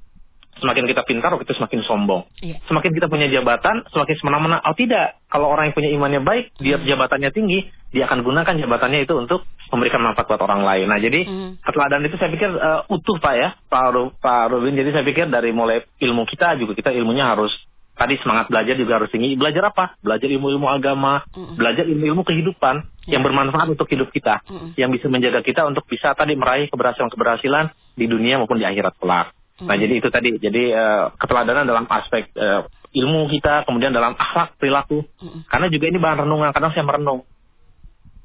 semakin 0.60 0.86
kita 0.88 1.02
pintar 1.04 1.36
kita 1.36 1.54
semakin 1.56 1.82
sombong. 1.84 2.28
Iya. 2.40 2.64
Semakin 2.68 2.92
kita 2.96 3.08
punya 3.12 3.28
jabatan, 3.28 3.84
semakin 3.92 4.16
semena-mena. 4.20 4.64
Oh 4.64 4.76
tidak, 4.76 5.20
kalau 5.28 5.52
orang 5.52 5.72
yang 5.72 5.76
punya 5.76 5.92
imannya 5.92 6.22
baik, 6.24 6.56
dia 6.60 6.80
jabatannya 6.80 7.32
tinggi, 7.36 7.68
dia 7.92 8.08
akan 8.08 8.24
gunakan 8.24 8.56
jabatannya 8.56 9.04
itu 9.04 9.14
untuk 9.16 9.44
memberikan 9.72 10.00
manfaat 10.04 10.28
buat 10.32 10.42
orang 10.44 10.64
lain. 10.64 10.88
Nah, 10.88 11.00
jadi 11.00 11.20
mm. 11.28 11.50
keteladanan 11.64 12.08
itu 12.08 12.18
saya 12.20 12.30
pikir 12.32 12.50
uh, 12.52 12.88
utuh 12.88 13.20
Pak 13.20 13.36
ya, 13.36 13.50
Pak, 13.68 13.86
Ru, 13.92 14.04
Pak 14.16 14.56
Rubin. 14.56 14.80
Jadi 14.80 14.96
saya 14.96 15.04
pikir 15.04 15.28
dari 15.28 15.52
mulai 15.52 15.84
ilmu 16.00 16.24
kita 16.24 16.56
juga 16.56 16.72
kita 16.72 16.96
ilmunya 16.96 17.28
harus 17.28 17.52
tadi 17.96 18.20
semangat 18.20 18.52
belajar 18.52 18.76
juga 18.76 19.00
harus 19.00 19.10
tinggi. 19.12 19.36
Belajar 19.40 19.72
apa? 19.72 19.96
Belajar 20.04 20.28
ilmu-ilmu 20.28 20.68
agama, 20.68 21.24
mm 21.36 21.56
belajar 21.60 21.84
ilmu-ilmu 21.88 22.24
kehidupan 22.24 22.76
yeah. 23.08 23.18
yang 23.20 23.24
bermanfaat 23.24 23.68
untuk 23.76 23.88
hidup 23.92 24.12
kita, 24.12 24.40
mm 24.48 24.80
yang 24.80 24.92
bisa 24.92 25.12
menjaga 25.12 25.44
kita 25.44 25.68
untuk 25.68 25.84
bisa 25.88 26.16
tadi 26.16 26.36
meraih 26.36 26.72
keberhasilan-keberhasilan 26.72 27.76
di 27.96 28.06
dunia 28.08 28.40
maupun 28.40 28.60
di 28.60 28.68
akhirat 28.68 28.96
kelak. 29.00 29.35
Mm 29.56 29.68
Nah, 29.68 29.76
jadi 29.80 29.94
itu 30.00 30.10
tadi. 30.12 30.36
Jadi 30.36 30.76
uh, 30.76 31.16
keteladanan 31.16 31.64
dalam 31.64 31.86
aspek 31.88 32.28
uh, 32.36 32.68
ilmu 32.92 33.32
kita, 33.32 33.64
kemudian 33.64 33.96
dalam 33.96 34.16
akhlak 34.16 34.60
perilaku. 34.60 35.04
mm 35.22 35.48
Karena 35.48 35.68
juga 35.72 35.86
ini 35.88 35.98
bahan 36.00 36.28
renungan. 36.28 36.52
Kadang 36.52 36.72
saya 36.76 36.84
merenung. 36.84 37.24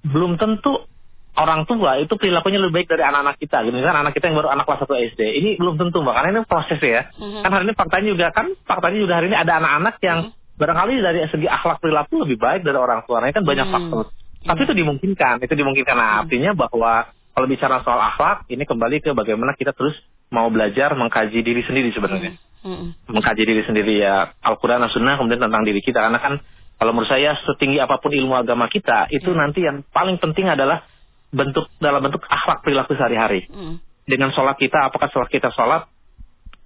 Belum 0.03 0.35
tentu 0.41 0.91
orang 1.39 1.63
tua 1.65 2.01
itu 2.03 2.15
perilakunya 2.19 2.59
lebih 2.59 2.83
baik 2.83 2.89
dari 2.91 3.03
anak-anak 3.07 3.37
kita 3.39 3.63
gitu 3.63 3.77
kan 3.79 3.97
anak 4.03 4.13
kita 4.19 4.29
yang 4.31 4.37
baru 4.43 4.51
anak 4.51 4.65
kelas 4.67 4.83
1 4.85 5.09
SD 5.15 5.21
ini 5.39 5.51
belum 5.57 5.79
tentu 5.79 6.03
mbak 6.03 6.15
karena 6.19 6.29
ini 6.35 6.41
proses 6.45 6.81
ya 6.83 7.07
mm-hmm. 7.15 7.43
kan 7.47 7.51
hari 7.55 7.65
ini 7.71 7.75
faktanya 7.79 8.07
juga 8.11 8.27
kan 8.35 8.47
faktanya 8.67 8.99
juga 8.99 9.15
hari 9.23 9.27
ini 9.31 9.39
ada 9.39 9.53
anak-anak 9.63 9.95
yang 10.03 10.19
mm-hmm. 10.27 10.59
barangkali 10.59 10.93
dari 11.01 11.19
segi 11.31 11.47
akhlak 11.47 11.79
perilaku 11.79 12.15
lebih 12.27 12.37
baik 12.37 12.61
dari 12.67 12.79
orang 12.79 13.07
tua 13.07 13.23
ini 13.23 13.33
kan 13.33 13.45
banyak 13.47 13.67
mm-hmm. 13.67 13.85
faktor 13.89 14.05
tapi 14.41 14.61
itu 14.67 14.75
dimungkinkan 14.75 15.35
itu 15.47 15.55
dimungkinkan 15.55 15.95
nah, 15.95 16.03
mm-hmm. 16.03 16.21
artinya 16.27 16.51
bahwa 16.53 16.93
kalau 17.31 17.47
bicara 17.47 17.77
soal 17.87 18.01
akhlak 18.03 18.45
ini 18.51 18.65
kembali 18.67 18.97
ke 19.01 19.11
bagaimana 19.15 19.55
kita 19.55 19.71
terus 19.71 19.95
mau 20.31 20.49
belajar 20.49 20.95
mengkaji 20.95 21.43
diri 21.43 21.63
sendiri 21.67 21.91
sebenarnya 21.91 22.39
mm-hmm. 22.65 23.11
mengkaji 23.11 23.43
diri 23.43 23.63
sendiri 23.67 24.01
ya 24.01 24.35
Al-Quran 24.41 24.83
dan 24.87 24.91
Sunnah 24.91 25.19
kemudian 25.19 25.43
tentang 25.43 25.63
diri 25.67 25.83
kita 25.83 26.01
karena 26.01 26.19
kan 26.23 26.39
kalau 26.81 26.97
menurut 26.97 27.13
saya 27.13 27.37
setinggi 27.45 27.77
apa 27.77 28.01
pun 28.01 28.15
ilmu 28.15 28.33
agama 28.33 28.71
kita 28.71 29.11
itu 29.13 29.29
mm-hmm. 29.29 29.43
nanti 29.43 29.61
yang 29.67 29.85
paling 29.93 30.17
penting 30.17 30.49
adalah 30.49 30.87
bentuk 31.31 31.71
dalam 31.79 32.03
bentuk 32.03 32.27
akhlak 32.27 32.67
perilaku 32.67 32.99
sehari-hari. 32.99 33.47
Mm. 33.49 33.79
Dengan 34.05 34.35
sholat 34.35 34.59
kita, 34.59 34.91
apakah 34.91 35.07
sholat 35.15 35.31
kita 35.31 35.55
sholat, 35.55 35.87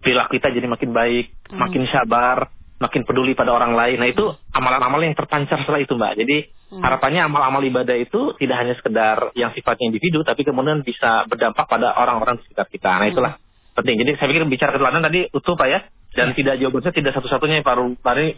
perilaku 0.01 0.41
kita 0.41 0.49
jadi 0.49 0.65
makin 0.65 0.91
baik, 0.97 1.37
mm. 1.53 1.57
makin 1.61 1.85
sabar, 1.93 2.49
makin 2.81 3.05
peduli 3.05 3.37
pada 3.37 3.53
orang 3.53 3.77
lain. 3.77 4.01
Nah 4.01 4.09
itu 4.09 4.33
amalan-amalan 4.57 5.13
yang 5.13 5.19
terpancar 5.19 5.61
setelah 5.63 5.85
itu 5.85 5.93
mbak. 5.95 6.17
Jadi 6.17 6.37
mm. 6.49 6.81
harapannya 6.81 7.29
amal-amal 7.29 7.61
ibadah 7.61 7.97
itu 8.01 8.33
tidak 8.41 8.57
hanya 8.65 8.75
sekedar 8.81 9.37
yang 9.37 9.53
sifatnya 9.53 9.93
individu, 9.93 10.25
tapi 10.25 10.43
kemudian 10.43 10.81
bisa 10.81 11.29
berdampak 11.29 11.69
pada 11.69 11.93
orang-orang 12.01 12.41
di 12.41 12.49
sekitar 12.49 12.67
kita. 12.73 12.91
Nah 12.97 13.09
itulah 13.13 13.33
mm. 13.37 13.43
Penting. 13.75 13.97
Jadi 14.01 14.11
saya 14.17 14.29
pikir 14.31 14.43
bicara 14.47 14.71
keteladan 14.75 15.03
tadi 15.03 15.29
utuh 15.35 15.55
pak 15.59 15.69
ya. 15.69 15.81
Dan 16.15 16.31
ya. 16.31 16.35
tidak 16.39 16.55
jawabannya 16.63 16.93
tidak 16.95 17.13
satu-satunya 17.19 17.67
Pak, 17.67 17.75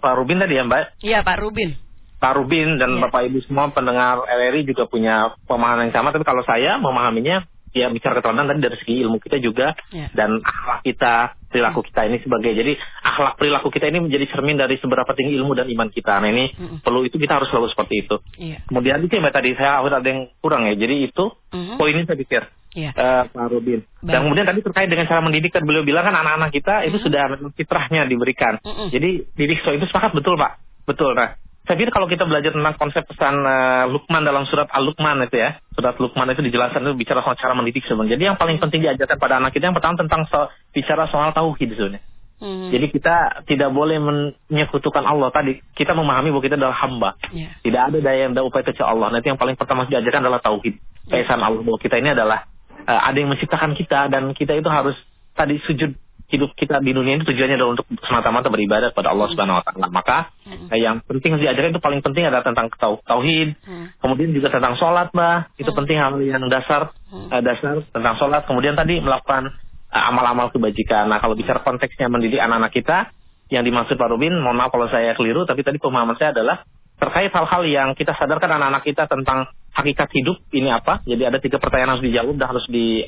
Pak 0.00 0.14
Rubin 0.16 0.40
tadi 0.40 0.56
ya 0.56 0.64
Mbak? 0.64 0.96
Iya 1.04 1.20
Pak 1.20 1.36
Rubin. 1.44 1.76
Pak 2.16 2.32
Rubin 2.32 2.80
dan 2.80 2.96
yeah. 2.96 3.02
Bapak 3.04 3.28
Ibu 3.28 3.44
semua 3.44 3.68
pendengar 3.68 4.24
LRI 4.24 4.64
juga 4.64 4.88
punya 4.88 5.36
pemahaman 5.44 5.92
yang 5.92 5.94
sama. 5.94 6.16
Tapi 6.16 6.24
kalau 6.24 6.40
saya 6.48 6.80
memahaminya 6.80 7.44
ya 7.76 7.92
bicara 7.92 8.16
keteladanan 8.16 8.56
tadi 8.56 8.60
dari 8.64 8.76
segi 8.80 8.94
ilmu 9.04 9.20
kita 9.20 9.36
juga 9.36 9.76
yeah. 9.92 10.08
dan 10.16 10.40
akhlak 10.40 10.80
kita 10.80 11.36
perilaku 11.52 11.84
kita 11.84 12.08
ini 12.08 12.24
sebagai 12.24 12.56
jadi 12.56 12.72
akhlak 13.04 13.36
perilaku 13.36 13.68
kita 13.68 13.92
ini 13.92 14.00
menjadi 14.00 14.24
cermin 14.32 14.56
dari 14.56 14.80
seberapa 14.80 15.12
tinggi 15.12 15.36
ilmu 15.36 15.52
dan 15.52 15.68
iman 15.68 15.92
kita. 15.92 16.16
Nah 16.16 16.28
ini 16.32 16.56
mm 16.56 16.56
-hmm. 16.56 16.78
perlu 16.80 17.04
itu 17.04 17.20
kita 17.20 17.36
harus 17.36 17.52
selalu 17.52 17.68
seperti 17.68 18.08
itu. 18.08 18.16
Yeah. 18.40 18.64
Kemudian 18.64 19.04
itu 19.04 19.12
yang 19.12 19.28
tadi 19.28 19.52
saya 19.52 19.84
ada 19.84 20.00
yang 20.00 20.32
kurang 20.40 20.64
ya. 20.64 20.72
Jadi 20.72 21.12
itu 21.12 21.36
mm 21.52 21.52
-hmm. 21.52 21.76
poinnya 21.76 22.08
saya 22.08 22.16
pikir. 22.16 22.48
Yeah. 22.76 22.92
Uh, 22.92 23.24
Pak 23.32 23.48
Rubin. 23.56 23.88
Baik. 24.04 24.12
Dan 24.12 24.20
kemudian 24.28 24.44
tadi 24.44 24.60
terkait 24.60 24.88
dengan 24.92 25.08
cara 25.08 25.24
mendidik 25.24 25.48
kan 25.48 25.64
beliau 25.64 25.80
bilang 25.80 26.04
kan 26.04 26.12
anak-anak 26.12 26.52
kita 26.52 26.74
mm 26.76 26.80
-hmm. 26.84 26.88
itu 26.92 26.98
sudah 27.00 27.22
fitrahnya 27.56 28.04
diberikan. 28.04 28.60
Mm 28.60 28.68
-hmm. 28.68 28.86
Jadi 28.92 29.10
didik 29.32 29.64
so 29.64 29.72
itu 29.72 29.88
sepakat 29.88 30.12
betul 30.12 30.36
Pak. 30.36 30.60
Betul. 30.84 31.16
Nah 31.16 31.40
saya 31.66 31.82
pikir 31.82 31.90
kalau 31.90 32.06
kita 32.06 32.22
belajar 32.30 32.54
tentang 32.54 32.78
konsep 32.78 33.02
pesan 33.10 33.42
uh, 33.42 33.90
Lukman 33.90 34.22
dalam 34.22 34.46
surat 34.46 34.70
Al-Lukman 34.70 35.18
itu 35.26 35.34
ya, 35.42 35.58
surat 35.74 35.98
Lukman 35.98 36.30
itu 36.30 36.38
dijelaskan 36.46 36.78
itu 36.86 36.94
bicara 36.94 37.26
soal 37.26 37.34
cara 37.34 37.58
mendidik 37.58 37.82
sebenarnya. 37.82 38.14
Jadi 38.14 38.22
yang 38.22 38.38
paling 38.38 38.62
penting 38.62 38.86
diajarkan 38.86 39.18
pada 39.18 39.42
anak 39.42 39.50
kita 39.50 39.66
yang 39.66 39.74
pertama 39.74 39.98
tentang 39.98 40.30
so, 40.30 40.46
bicara 40.70 41.10
soal 41.10 41.34
tauhid 41.34 41.74
sebenarnya. 41.74 42.06
Hmm. 42.36 42.70
Jadi 42.70 42.86
kita 42.92 43.42
tidak 43.50 43.74
boleh 43.74 43.98
menyekutukan 43.98 45.02
Allah 45.02 45.32
tadi. 45.34 45.58
Kita 45.74 45.96
memahami 45.96 46.30
bahwa 46.30 46.44
kita 46.44 46.54
adalah 46.60 46.76
hamba. 46.76 47.10
Yeah. 47.34 47.56
Tidak 47.64 47.82
ada 47.82 47.98
daya 47.98 48.30
yang 48.30 48.36
upaya 48.44 48.62
kecuali 48.62 48.86
Allah. 48.92 49.08
Nanti 49.18 49.26
yang 49.32 49.40
paling 49.40 49.56
pertama 49.58 49.88
diajarkan 49.90 50.22
adalah 50.22 50.38
tauhid. 50.44 50.76
Yeah. 51.10 51.24
Keesaan 51.24 51.42
Allah 51.42 51.64
bahwa 51.66 51.80
kita 51.82 51.98
ini 51.98 52.14
adalah 52.14 52.46
uh, 52.86 53.00
ada 53.10 53.16
yang 53.18 53.30
menciptakan 53.34 53.74
kita 53.74 54.08
dan 54.08 54.32
kita 54.32 54.56
itu 54.56 54.70
harus 54.70 54.96
tadi 55.36 55.60
sujud 55.66 55.92
hidup 56.26 56.58
kita 56.58 56.82
di 56.82 56.90
dunia 56.90 57.14
ini 57.18 57.22
tujuannya 57.22 57.54
adalah 57.54 57.78
untuk 57.78 57.86
semata-mata 58.02 58.50
beribadah 58.50 58.90
kepada 58.90 59.14
Allah 59.14 59.30
Subhanahu 59.30 59.62
wa 59.62 59.64
taala. 59.64 59.86
Maka 59.94 60.34
hmm. 60.42 60.74
eh, 60.74 60.80
yang 60.82 60.98
penting 61.06 61.38
diajarkan 61.38 61.70
itu 61.70 61.82
paling 61.82 62.02
penting 62.02 62.26
adalah 62.26 62.42
tentang 62.42 62.66
tauhid, 62.74 63.54
hmm. 63.62 64.02
kemudian 64.02 64.34
juga 64.34 64.50
tentang 64.50 64.74
sholat, 64.74 65.14
Mbak. 65.14 65.38
Itu 65.62 65.70
hmm. 65.70 65.78
penting 65.78 65.96
hal 66.02 66.12
yang 66.18 66.42
dasar 66.50 66.90
hmm. 67.14 67.30
uh, 67.30 67.42
dasar 67.46 67.74
tentang 67.94 68.14
sholat. 68.18 68.42
Kemudian 68.42 68.74
tadi 68.74 68.98
melakukan 68.98 69.54
uh, 69.94 70.04
amal-amal 70.10 70.50
kebajikan. 70.50 71.06
Nah, 71.06 71.22
kalau 71.22 71.38
bicara 71.38 71.62
konteksnya 71.62 72.10
mendidik 72.10 72.42
anak-anak 72.42 72.74
kita, 72.74 73.14
yang 73.46 73.62
dimaksud 73.62 73.94
Pak 73.94 74.10
Rubin, 74.10 74.34
mohon 74.42 74.58
maaf 74.58 74.74
kalau 74.74 74.90
saya 74.90 75.14
keliru, 75.14 75.46
tapi 75.46 75.62
tadi 75.62 75.78
pemahaman 75.78 76.18
saya 76.18 76.34
adalah 76.34 76.66
terkait 76.98 77.30
hal-hal 77.30 77.62
yang 77.68 77.88
kita 77.94 78.16
sadarkan 78.18 78.58
anak-anak 78.58 78.82
kita 78.82 79.06
tentang 79.06 79.46
hakikat 79.76 80.08
hidup 80.16 80.40
ini 80.56 80.72
apa. 80.72 81.04
Jadi 81.04 81.22
ada 81.28 81.36
tiga 81.36 81.60
pertanyaan 81.60 81.96
harus 81.96 82.04
dijawab 82.08 82.34
dan 82.40 82.48
harus 82.48 82.66
di 82.72 83.04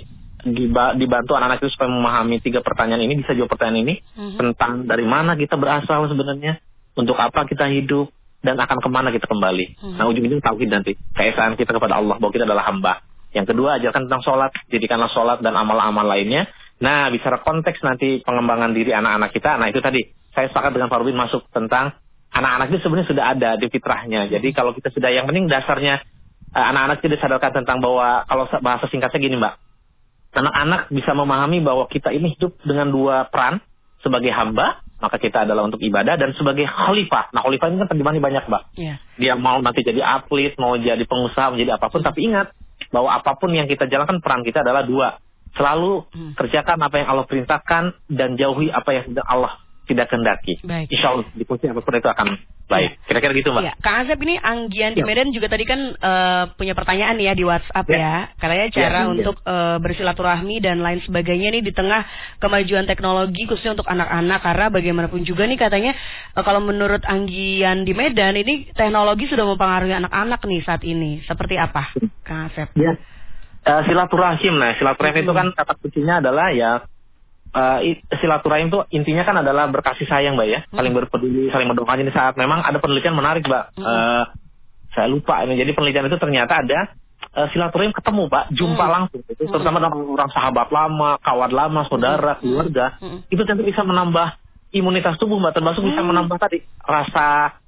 dibantu 0.95 1.35
anak-anak 1.35 1.59
itu 1.67 1.75
supaya 1.75 1.91
memahami 1.91 2.39
tiga 2.39 2.63
pertanyaan 2.63 3.03
ini 3.03 3.19
bisa 3.19 3.35
jawab 3.35 3.51
pertanyaan 3.51 3.83
ini 3.83 3.95
uh-huh. 3.99 4.39
tentang 4.39 4.87
dari 4.87 5.03
mana 5.03 5.35
kita 5.35 5.59
berasal 5.59 6.07
sebenarnya 6.07 6.63
untuk 6.95 7.19
apa 7.19 7.43
kita 7.43 7.67
hidup 7.67 8.15
dan 8.39 8.55
akan 8.55 8.79
ke 8.79 8.89
mana 8.93 9.11
kita 9.11 9.27
kembali. 9.27 9.67
Uh-huh. 9.83 9.99
Nah 9.99 10.05
ujung-ujung 10.07 10.39
tauhid 10.39 10.71
nanti 10.71 10.95
keesaan 11.17 11.59
kita 11.59 11.75
kepada 11.75 11.99
Allah 11.99 12.23
bahwa 12.23 12.31
kita 12.31 12.47
adalah 12.47 12.71
hamba. 12.71 13.03
Yang 13.35 13.57
kedua 13.57 13.83
ajarkan 13.83 14.09
tentang 14.09 14.23
sholat, 14.23 14.53
didikanlah 14.71 15.11
sholat 15.11 15.43
dan 15.43 15.59
amal-amal 15.59 16.07
lainnya. 16.07 16.47
Nah 16.79 17.11
bicara 17.11 17.43
konteks 17.43 17.83
nanti 17.83 18.23
pengembangan 18.23 18.71
diri 18.77 18.95
anak-anak 18.95 19.35
kita. 19.35 19.59
Nah 19.59 19.67
itu 19.75 19.83
tadi 19.83 20.07
saya 20.37 20.47
sepakat 20.55 20.71
dengan 20.71 20.87
Farwin 20.87 21.19
masuk 21.19 21.51
tentang 21.51 21.99
anak-anak 22.31 22.71
itu 22.71 22.79
sebenarnya 22.87 23.09
sudah 23.11 23.25
ada 23.35 23.51
di 23.59 23.67
fitrahnya. 23.67 24.31
Jadi 24.31 24.49
kalau 24.55 24.71
kita 24.71 24.95
sudah 24.95 25.11
yang 25.11 25.27
penting 25.27 25.51
dasarnya 25.51 25.99
anak-anak 26.53 26.99
tidak 27.05 27.19
sadarkan 27.21 27.53
tentang 27.63 27.79
bahwa 27.81 28.25
kalau 28.25 28.45
bahasa 28.65 28.89
singkatnya 28.89 29.21
gini 29.21 29.37
mbak 29.37 29.61
anak-anak 30.33 30.93
bisa 30.93 31.17
memahami 31.17 31.65
bahwa 31.65 31.89
kita 31.89 32.13
ini 32.13 32.37
hidup 32.37 32.57
dengan 32.63 32.93
dua 32.93 33.27
peran 33.33 33.65
sebagai 34.05 34.31
hamba 34.31 34.85
maka 34.99 35.17
kita 35.23 35.47
adalah 35.47 35.63
untuk 35.63 35.79
ibadah 35.79 36.19
dan 36.19 36.35
sebagai 36.35 36.67
khalifah. 36.67 37.31
Nah 37.31 37.47
khalifah 37.47 37.71
ini 37.71 37.77
kan 37.87 37.89
terjemahannya 37.95 38.23
banyak 38.23 38.45
mbak. 38.51 38.63
Yeah. 38.75 38.99
Dia 39.15 39.39
mau 39.39 39.63
nanti 39.63 39.87
jadi 39.87 40.03
atlet, 40.03 40.59
mau 40.59 40.75
jadi 40.75 40.99
pengusaha, 41.07 41.55
menjadi 41.55 41.79
apa 41.79 41.87
pun. 41.87 42.03
Tapi 42.03 42.27
ingat 42.27 42.51
bahwa 42.91 43.15
apa 43.15 43.39
pun 43.39 43.55
yang 43.55 43.71
kita 43.71 43.87
jalankan 43.87 44.19
peran 44.19 44.43
kita 44.43 44.67
adalah 44.67 44.83
dua. 44.83 45.23
Selalu 45.55 46.03
hmm. 46.11 46.33
kerjakan 46.35 46.83
apa 46.83 46.95
yang 46.99 47.09
Allah 47.15 47.27
perintahkan 47.31 47.85
dan 48.11 48.35
jauhi 48.35 48.75
apa 48.75 48.91
yang 48.91 49.15
Allah 49.23 49.55
tidak 49.89 50.13
kendaki. 50.13 50.61
Baik. 50.61 50.93
Insya 50.93 51.17
Allah 51.17 51.27
di 51.33 51.45
posisi 51.49 51.73
apa 51.73 51.81
pun 51.81 51.97
itu 51.97 52.05
akan 52.05 52.29
baik. 52.69 52.91
Ya. 52.93 53.05
Kira-kira 53.09 53.33
gitu 53.33 53.49
mbak. 53.57 53.63
Ya. 53.65 53.75
Kang 53.81 54.05
Asep 54.05 54.21
ini 54.21 54.37
Anggian 54.37 54.93
di 54.93 55.01
ya. 55.01 55.09
Medan 55.09 55.33
juga 55.33 55.49
tadi 55.49 55.65
kan 55.65 55.97
uh, 55.97 56.45
punya 56.53 56.77
pertanyaan 56.77 57.17
ya 57.17 57.33
di 57.33 57.45
WhatsApp 57.49 57.89
ya. 57.89 57.97
ya. 57.97 58.17
Katanya 58.37 58.67
ya, 58.69 58.75
cara 58.77 59.01
ya, 59.01 59.09
untuk 59.09 59.37
uh, 59.49 59.81
bersilaturahmi 59.81 60.61
dan 60.61 60.85
lain 60.85 61.01
sebagainya 61.03 61.49
nih 61.57 61.65
di 61.65 61.73
tengah 61.73 62.05
kemajuan 62.39 62.85
teknologi 62.85 63.49
khususnya 63.49 63.81
untuk 63.81 63.89
anak-anak 63.89 64.41
karena 64.45 64.67
bagaimanapun 64.69 65.25
juga 65.25 65.49
nih 65.49 65.59
katanya 65.59 65.97
uh, 66.37 66.45
kalau 66.45 66.61
menurut 66.61 67.01
Anggian 67.09 67.89
di 67.89 67.97
Medan 67.97 68.37
ini 68.37 68.69
teknologi 68.77 69.25
sudah 69.33 69.49
mempengaruhi 69.49 69.97
anak-anak 69.97 70.41
nih 70.45 70.61
saat 70.63 70.85
ini. 70.85 71.25
Seperti 71.25 71.57
apa 71.57 71.97
Kang 72.29 72.53
Asep? 72.53 72.69
Ya. 72.77 73.01
Uh, 73.69 73.85
silaturahim, 73.85 74.55
nah 74.57 74.73
silaturahim 74.77 75.17
hmm. 75.19 75.25
itu 75.29 75.33
kan 75.35 75.47
kata 75.53 75.73
kuncinya 75.77 76.25
adalah 76.25 76.55
ya 76.57 76.89
uh, 77.53 77.79
silaturahim 78.19 78.69
itu 78.69 78.81
intinya 78.93 79.25
kan 79.25 79.37
adalah 79.41 79.69
berkasih 79.71 80.09
sayang, 80.09 80.37
Mbak 80.37 80.49
ya. 80.49 80.61
Saling 80.73 80.93
hmm. 80.93 81.01
berpeduli, 81.05 81.45
saling 81.53 81.69
mendoakan 81.69 82.03
ini 82.05 82.13
saat 82.13 82.35
memang 82.37 82.65
ada 82.65 82.79
penelitian 82.81 83.17
menarik, 83.17 83.45
Mbak. 83.47 83.65
Hmm. 83.79 83.85
Uh, 83.85 84.25
saya 84.93 85.07
lupa 85.09 85.45
ini. 85.45 85.61
Jadi 85.61 85.73
penelitian 85.77 86.09
itu 86.09 86.19
ternyata 86.19 86.65
ada 86.65 86.81
uh, 87.37 87.47
silaturahim 87.53 87.93
ketemu, 87.95 88.27
Pak, 88.27 88.45
jumpa 88.55 88.85
hmm. 88.85 88.93
langsung. 88.93 89.21
Itu 89.25 89.43
hmm. 89.47 89.53
terutama 89.53 89.79
dengan 89.83 89.93
orang 90.19 90.31
sahabat 90.33 90.69
lama, 90.73 91.11
kawan 91.23 91.53
lama, 91.53 91.81
saudara, 91.87 92.33
hmm. 92.39 92.41
keluarga. 92.43 92.87
Hmm. 92.99 93.19
Itu 93.29 93.43
tentu 93.45 93.63
bisa 93.65 93.83
menambah 93.85 94.39
imunitas 94.75 95.17
tubuh, 95.17 95.39
Mbak. 95.41 95.55
Termasuk 95.61 95.83
hmm. 95.85 95.91
bisa 95.95 96.03
menambah 96.05 96.37
tadi 96.41 96.59
rasa 96.83 97.59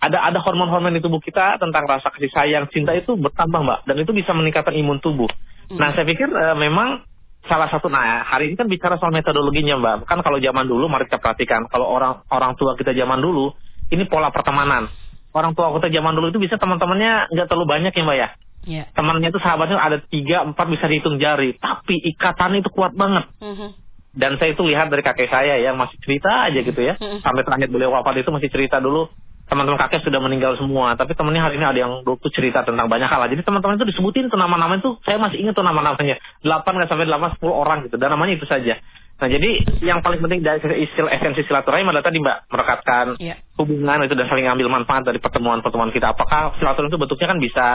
ada 0.00 0.18
ada 0.24 0.38
hormon-hormon 0.40 0.96
di 0.96 1.04
tubuh 1.04 1.20
kita 1.20 1.60
tentang 1.60 1.84
rasa 1.84 2.08
kasih 2.08 2.32
sayang, 2.32 2.64
cinta 2.72 2.96
itu 2.96 3.14
bertambah, 3.18 3.60
Mbak. 3.60 3.80
Dan 3.84 3.96
itu 4.00 4.12
bisa 4.16 4.32
meningkatkan 4.32 4.72
imun 4.72 4.98
tubuh. 5.02 5.28
Hmm. 5.70 5.78
Nah, 5.78 5.92
saya 5.92 6.08
pikir 6.08 6.26
uh, 6.30 6.56
memang 6.56 7.04
salah 7.48 7.68
satu 7.72 7.88
nah 7.88 8.26
hari 8.26 8.52
ini 8.52 8.56
kan 8.58 8.68
bicara 8.68 9.00
soal 9.00 9.14
metodologinya 9.14 9.78
mbak. 9.80 10.08
Kan 10.08 10.20
kalau 10.20 10.36
zaman 10.42 10.68
dulu 10.68 10.90
mari 10.90 11.08
kita 11.08 11.22
perhatikan 11.22 11.64
kalau 11.70 11.88
orang 11.88 12.24
orang 12.28 12.52
tua 12.58 12.76
kita 12.76 12.92
zaman 12.92 13.22
dulu 13.22 13.54
ini 13.88 14.04
pola 14.04 14.28
pertemanan. 14.28 14.90
Orang 15.30 15.54
tua 15.54 15.70
kita 15.78 15.88
zaman 15.94 16.12
dulu 16.18 16.34
itu 16.34 16.40
bisa 16.42 16.58
teman-temannya 16.58 17.32
nggak 17.32 17.46
terlalu 17.48 17.66
banyak 17.68 17.92
ya 17.94 18.04
mbak 18.04 18.18
ya? 18.18 18.30
Yeah. 18.60 18.84
temannya 18.92 19.32
itu 19.32 19.40
sahabatnya 19.40 19.80
ada 19.80 20.04
tiga 20.04 20.44
empat 20.44 20.66
bisa 20.68 20.84
dihitung 20.84 21.16
jari. 21.16 21.56
Tapi 21.56 21.96
ikatan 22.12 22.60
itu 22.60 22.68
kuat 22.68 22.92
banget. 22.92 23.24
Mm 23.40 23.56
-hmm. 23.56 23.70
dan 24.10 24.42
saya 24.42 24.58
itu 24.58 24.66
lihat 24.66 24.90
dari 24.90 25.06
kakek 25.06 25.30
saya 25.30 25.54
yang 25.62 25.78
masih 25.78 25.96
cerita 26.02 26.50
aja 26.50 26.60
gitu 26.60 26.76
ya. 26.76 27.00
Mm 27.00 27.06
-hmm. 27.08 27.20
sampai 27.24 27.42
terakhir 27.46 27.68
beliau 27.72 27.94
wafat 27.94 28.20
itu 28.20 28.28
masih 28.28 28.52
cerita 28.52 28.76
dulu 28.82 29.08
teman-teman 29.50 29.78
kakek 29.82 30.06
sudah 30.06 30.22
meninggal 30.22 30.54
semua, 30.54 30.94
tapi 30.94 31.18
temennya 31.18 31.50
hari 31.50 31.58
ini 31.58 31.66
ada 31.66 31.80
yang 31.82 32.06
dulu 32.06 32.22
cerita 32.30 32.62
tentang 32.62 32.86
banyak 32.86 33.10
hal. 33.10 33.26
Jadi 33.26 33.42
teman-teman 33.42 33.74
itu 33.82 33.90
disebutin 33.90 34.30
tuh 34.30 34.38
nama-nama 34.38 34.78
itu, 34.78 34.94
saya 35.02 35.18
masih 35.18 35.42
ingat 35.42 35.58
tuh 35.58 35.66
nama-namanya. 35.66 36.22
Delapan 36.40 36.72
nggak 36.78 36.88
sampai 36.88 37.06
delapan 37.10 37.28
sepuluh 37.34 37.54
orang 37.58 37.90
gitu, 37.90 37.98
dan 37.98 38.14
namanya 38.14 38.38
itu 38.38 38.46
saja. 38.46 38.78
Nah 39.20 39.28
jadi 39.28 39.50
yang 39.84 40.00
paling 40.00 40.22
penting 40.24 40.40
dari 40.40 40.88
istilah 40.88 41.12
esensi 41.12 41.44
silaturahim 41.44 41.92
adalah 41.92 42.00
tadi 42.00 42.24
mbak 42.24 42.48
merekatkan 42.48 43.20
yeah. 43.20 43.36
hubungan 43.60 44.08
itu 44.08 44.16
dan 44.16 44.32
saling 44.32 44.48
ambil 44.48 44.72
manfaat 44.72 45.04
dari 45.04 45.20
pertemuan-pertemuan 45.20 45.92
kita. 45.92 46.16
Apakah 46.16 46.56
silaturahim 46.56 46.88
itu 46.88 46.96
bentuknya 46.96 47.28
kan 47.28 47.38
bisa 47.42 47.66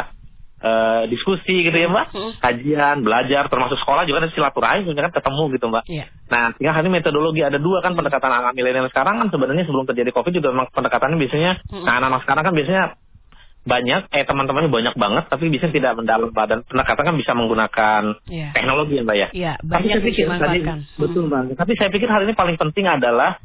uh, 0.65 1.03
diskusi 1.05 1.61
gitu 1.61 1.77
ya 1.77 1.87
mbak, 1.87 2.09
kajian, 2.41 3.05
belajar, 3.05 3.45
termasuk 3.45 3.77
sekolah 3.77 4.09
juga 4.09 4.25
ada 4.25 4.33
silaturahim, 4.33 4.89
kan 4.89 5.13
ketemu 5.13 5.43
gitu 5.53 5.65
mbak. 5.69 5.85
Yeah. 5.85 6.09
Nah, 6.25 6.57
tinggal 6.57 6.73
hari 6.73 6.89
metodologi 6.89 7.45
ada 7.45 7.61
dua 7.61 7.85
kan 7.85 7.93
pendekatan 7.93 8.33
anak 8.33 8.57
milenial 8.57 8.89
sekarang 8.89 9.21
kan 9.21 9.27
sebenarnya 9.29 9.69
sebelum 9.69 9.85
terjadi 9.85 10.09
covid 10.09 10.33
juga 10.33 10.49
memang 10.49 10.73
pendekatannya 10.73 11.17
biasanya, 11.21 11.51
hmm. 11.69 11.85
nah 11.85 11.93
anak-anak 12.01 12.21
sekarang 12.25 12.43
kan 12.49 12.55
biasanya 12.57 12.85
banyak, 13.65 14.01
eh 14.13 14.25
teman-temannya 14.29 14.69
banyak 14.69 14.93
banget, 14.93 15.23
tapi 15.25 15.49
bisa 15.49 15.65
tidak 15.73 15.97
mendalam 15.97 16.29
badan 16.29 16.61
pendekatan 16.69 17.01
kan 17.01 17.15
bisa 17.17 17.31
menggunakan 17.33 18.01
yeah. 18.29 18.53
teknologi 18.53 18.97
ya 18.97 19.03
mbak 19.05 19.17
ya. 19.17 19.27
Yeah, 19.33 19.55
tapi 19.61 19.85
saya 19.89 20.01
pikir 20.05 20.25
tadi 20.29 20.59
betul 20.97 21.29
mbak. 21.29 21.57
Tapi 21.57 21.71
saya 21.77 21.89
pikir 21.89 22.09
hari 22.09 22.29
ini 22.29 22.37
paling 22.37 22.57
penting 22.61 22.85
adalah 22.85 23.41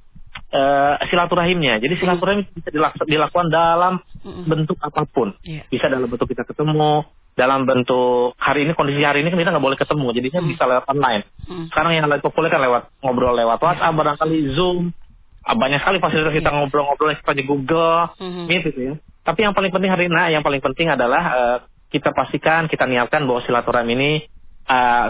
uh, 0.52 0.94
silaturahimnya. 1.06 1.78
Jadi 1.78 1.94
silaturahim 1.98 2.46
hmm. 2.46 2.54
bisa 2.60 2.68
dilakukan 3.06 3.46
dalam 3.48 4.02
hmm. 4.22 4.44
bentuk 4.46 4.78
apa 4.82 5.06
pun. 5.06 5.34
Yeah. 5.46 5.66
Bisa 5.70 5.86
dalam 5.86 6.10
bentuk 6.10 6.30
kita 6.30 6.46
ketemu, 6.46 7.06
dalam 7.38 7.64
bentuk 7.64 8.34
hari 8.36 8.66
ini 8.66 8.74
kondisi 8.74 9.00
hari 9.00 9.22
ini 9.22 9.30
kan 9.30 9.38
kita 9.38 9.50
nggak 9.54 9.64
boleh 9.64 9.78
ketemu, 9.78 10.06
jadinya 10.12 10.40
hmm. 10.42 10.50
bisa 10.50 10.62
lewat 10.66 10.84
online. 10.90 11.22
Hmm. 11.46 11.66
Sekarang 11.70 11.92
yang 11.94 12.04
lebih 12.10 12.24
populer 12.26 12.50
kan 12.50 12.60
lewat 12.60 12.82
ngobrol 13.00 13.34
lewat 13.34 13.58
WhatsApp, 13.62 13.94
barangkali 13.96 14.38
Zoom. 14.58 14.92
Ah, 15.40 15.56
banyak 15.56 15.80
sekali 15.80 16.04
fasilitas 16.04 16.36
kita 16.36 16.52
iya. 16.52 16.56
ngobrol-ngobrol 16.60 17.16
seperti 17.16 17.48
Google, 17.48 18.12
hmm. 18.20 18.44
Meet 18.44 18.62
gitu 18.70 18.80
ya. 18.92 18.94
Tapi 19.24 19.40
yang 19.40 19.56
paling 19.56 19.72
penting 19.72 19.88
hari 19.88 20.04
ini, 20.08 20.12
nah, 20.12 20.28
yang 20.28 20.44
paling 20.44 20.60
penting 20.60 20.92
adalah 20.92 21.22
uh, 21.32 21.56
kita 21.88 22.12
pastikan, 22.12 22.68
kita 22.68 22.84
niatkan 22.84 23.24
bahwa 23.24 23.40
silaturahim 23.48 23.88
ini 23.96 24.28
uh, 24.68 25.08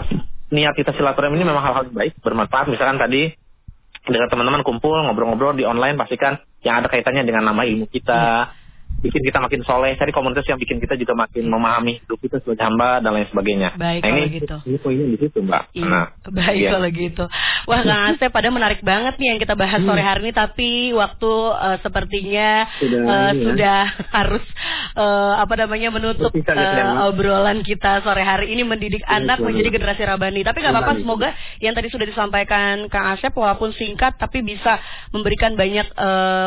niat 0.51 0.71
kita 0.75 0.95
silaturahim 0.95 1.35
ini 1.35 1.43
memang 1.47 1.63
hal-hal 1.63 1.91
baik, 1.91 2.15
bermanfaat. 2.23 2.71
Misalkan 2.71 2.95
tadi 2.95 3.35
dengan 4.05 4.27
teman-teman 4.29 4.65
kumpul 4.65 4.97
ngobrol-ngobrol 5.05 5.57
di 5.57 5.65
online 5.65 5.97
pastikan 5.97 6.41
yang 6.65 6.81
ada 6.81 6.89
kaitannya 6.89 7.25
dengan 7.25 7.53
nama 7.53 7.61
ilmu 7.65 7.89
kita 7.89 8.53
bikin 9.01 9.21
kita 9.25 9.41
makin 9.41 9.61
soleh. 9.65 9.97
Cari 9.97 10.13
komunitas 10.13 10.45
yang 10.45 10.61
bikin 10.61 10.77
kita 10.77 10.93
juga 10.95 11.17
makin 11.17 11.49
memahami 11.49 12.05
hidup 12.05 12.19
kita 12.21 12.37
sebagai 12.45 12.63
hamba 12.63 13.01
dan 13.01 13.11
lain 13.17 13.27
sebagainya. 13.33 13.69
Baik 13.75 14.01
nah, 14.01 14.09
kalau 14.09 14.21
ini, 14.21 14.37
gitu. 14.37 14.57
ini 14.69 14.77
poinnya 14.77 15.05
di 15.09 15.17
situ 15.17 15.39
mbak. 15.41 15.63
Iya, 15.73 15.85
nah, 15.89 16.05
baik 16.29 16.61
iya. 16.61 16.69
kalau 16.71 16.89
gitu. 16.93 17.25
Wah 17.67 17.81
kang 17.81 18.01
Asep 18.13 18.29
pada 18.29 18.47
menarik 18.53 18.81
banget 18.85 19.17
nih 19.17 19.27
yang 19.33 19.39
kita 19.41 19.53
bahas 19.57 19.81
sore 19.81 20.01
hari 20.01 20.21
ini 20.29 20.31
tapi 20.33 20.69
waktu 20.93 21.31
uh, 21.51 21.77
sepertinya 21.81 22.69
sudah, 22.77 23.01
uh, 23.01 23.31
sudah 23.33 23.79
harus 24.17 24.45
uh, 24.95 25.33
apa 25.41 25.53
namanya 25.65 25.89
menutup 25.89 26.29
uh, 26.29 27.09
obrolan 27.09 27.65
kita 27.65 28.05
sore 28.05 28.21
hari 28.21 28.53
ini 28.53 28.61
mendidik 28.61 29.01
ya, 29.01 29.17
anak 29.17 29.41
menjadi 29.41 29.81
generasi 29.81 30.01
rabani. 30.05 30.45
Tapi 30.45 30.57
nggak 30.61 30.73
apa-apa 30.77 30.93
semoga 31.01 31.29
yang 31.57 31.73
tadi 31.73 31.89
sudah 31.89 32.05
disampaikan 32.05 32.85
kang 32.87 33.17
Asep 33.17 33.33
walaupun 33.33 33.73
singkat 33.73 34.15
tapi 34.21 34.45
bisa 34.45 34.77
memberikan 35.09 35.57
banyak 35.57 35.89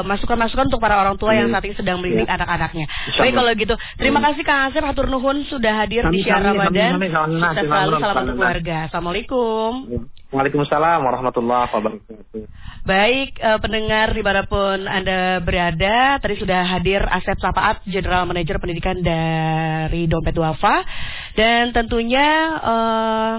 masukan-masukan 0.07 0.65
uh, 0.65 0.69
untuk 0.71 0.81
para 0.81 0.97
orang 1.03 1.19
tua 1.19 1.35
yang 1.35 1.51
saat 1.51 1.67
ini 1.67 1.75
sedang 1.77 1.99
mendidik 1.99 2.31
ya. 2.31 2.37
anak 2.39 2.44
anak-anaknya. 2.45 2.87
Baik 3.17 3.33
kalau 3.33 3.53
gitu. 3.57 3.75
Terima 3.97 4.21
kasih 4.21 4.43
Kang 4.45 4.69
Asep 4.69 4.85
Hatur 4.85 5.09
Nuhun 5.09 5.49
sudah 5.49 5.73
hadir 5.81 6.05
di 6.13 6.21
Syiar 6.21 6.45
Ramadan. 6.45 7.01
Sukses 7.01 7.65
selalu 7.65 7.97
salam 7.99 8.23
untuk 8.29 8.37
keluarga. 8.37 8.77
Assalamualaikum. 8.93 9.71
Waalaikumsalam 10.35 10.99
warahmatullahi 11.07 11.71
wabarakatuh. 11.71 12.43
Baik, 12.85 13.39
uh, 13.41 13.57
pendengar 13.63 14.13
di 14.13 14.21
mana 14.21 14.45
pun 14.45 14.83
Anda 14.85 15.41
berada, 15.41 16.21
tadi 16.21 16.37
sudah 16.37 16.69
hadir 16.69 17.01
Asep 17.07 17.39
Sapaat, 17.41 17.81
General 17.89 18.27
Manager 18.29 18.61
Pendidikan 18.61 19.01
dari 19.01 20.05
Dompet 20.05 20.37
Wafa. 20.37 20.85
Dan 21.39 21.73
tentunya 21.73 22.61
uh, 22.61 23.35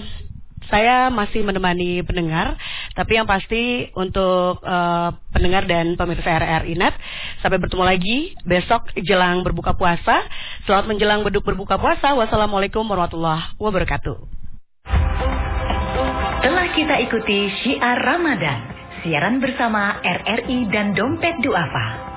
saya 0.72 1.14
masih 1.14 1.46
menemani 1.46 2.02
pendengar, 2.02 2.58
tapi 2.98 3.20
yang 3.20 3.28
pasti 3.30 3.92
untuk 3.94 4.64
uh, 4.64 5.14
pendengar 5.30 5.68
dan 5.70 5.94
pemirsa 6.00 6.26
RRI 6.42 6.74
Net, 6.80 6.96
sampai 7.44 7.62
bertemu 7.62 7.84
lagi 7.86 8.18
besok 8.48 8.90
jelang 9.06 9.46
berbuka 9.46 9.78
puasa. 9.78 10.26
Selamat 10.66 10.86
menjelang 10.90 11.22
beduk 11.22 11.46
berbuka 11.46 11.78
puasa. 11.78 12.16
Wassalamualaikum 12.18 12.82
warahmatullahi 12.88 13.54
wabarakatuh. 13.62 14.18
Telah 16.46 16.68
kita 16.78 16.96
ikuti 17.02 17.50
syiar 17.66 17.98
Ramadan, 18.06 18.60
siaran 19.02 19.42
bersama 19.42 19.98
RRI 20.02 20.70
dan 20.70 20.94
Dompet 20.94 21.42
Duafa. 21.42 22.15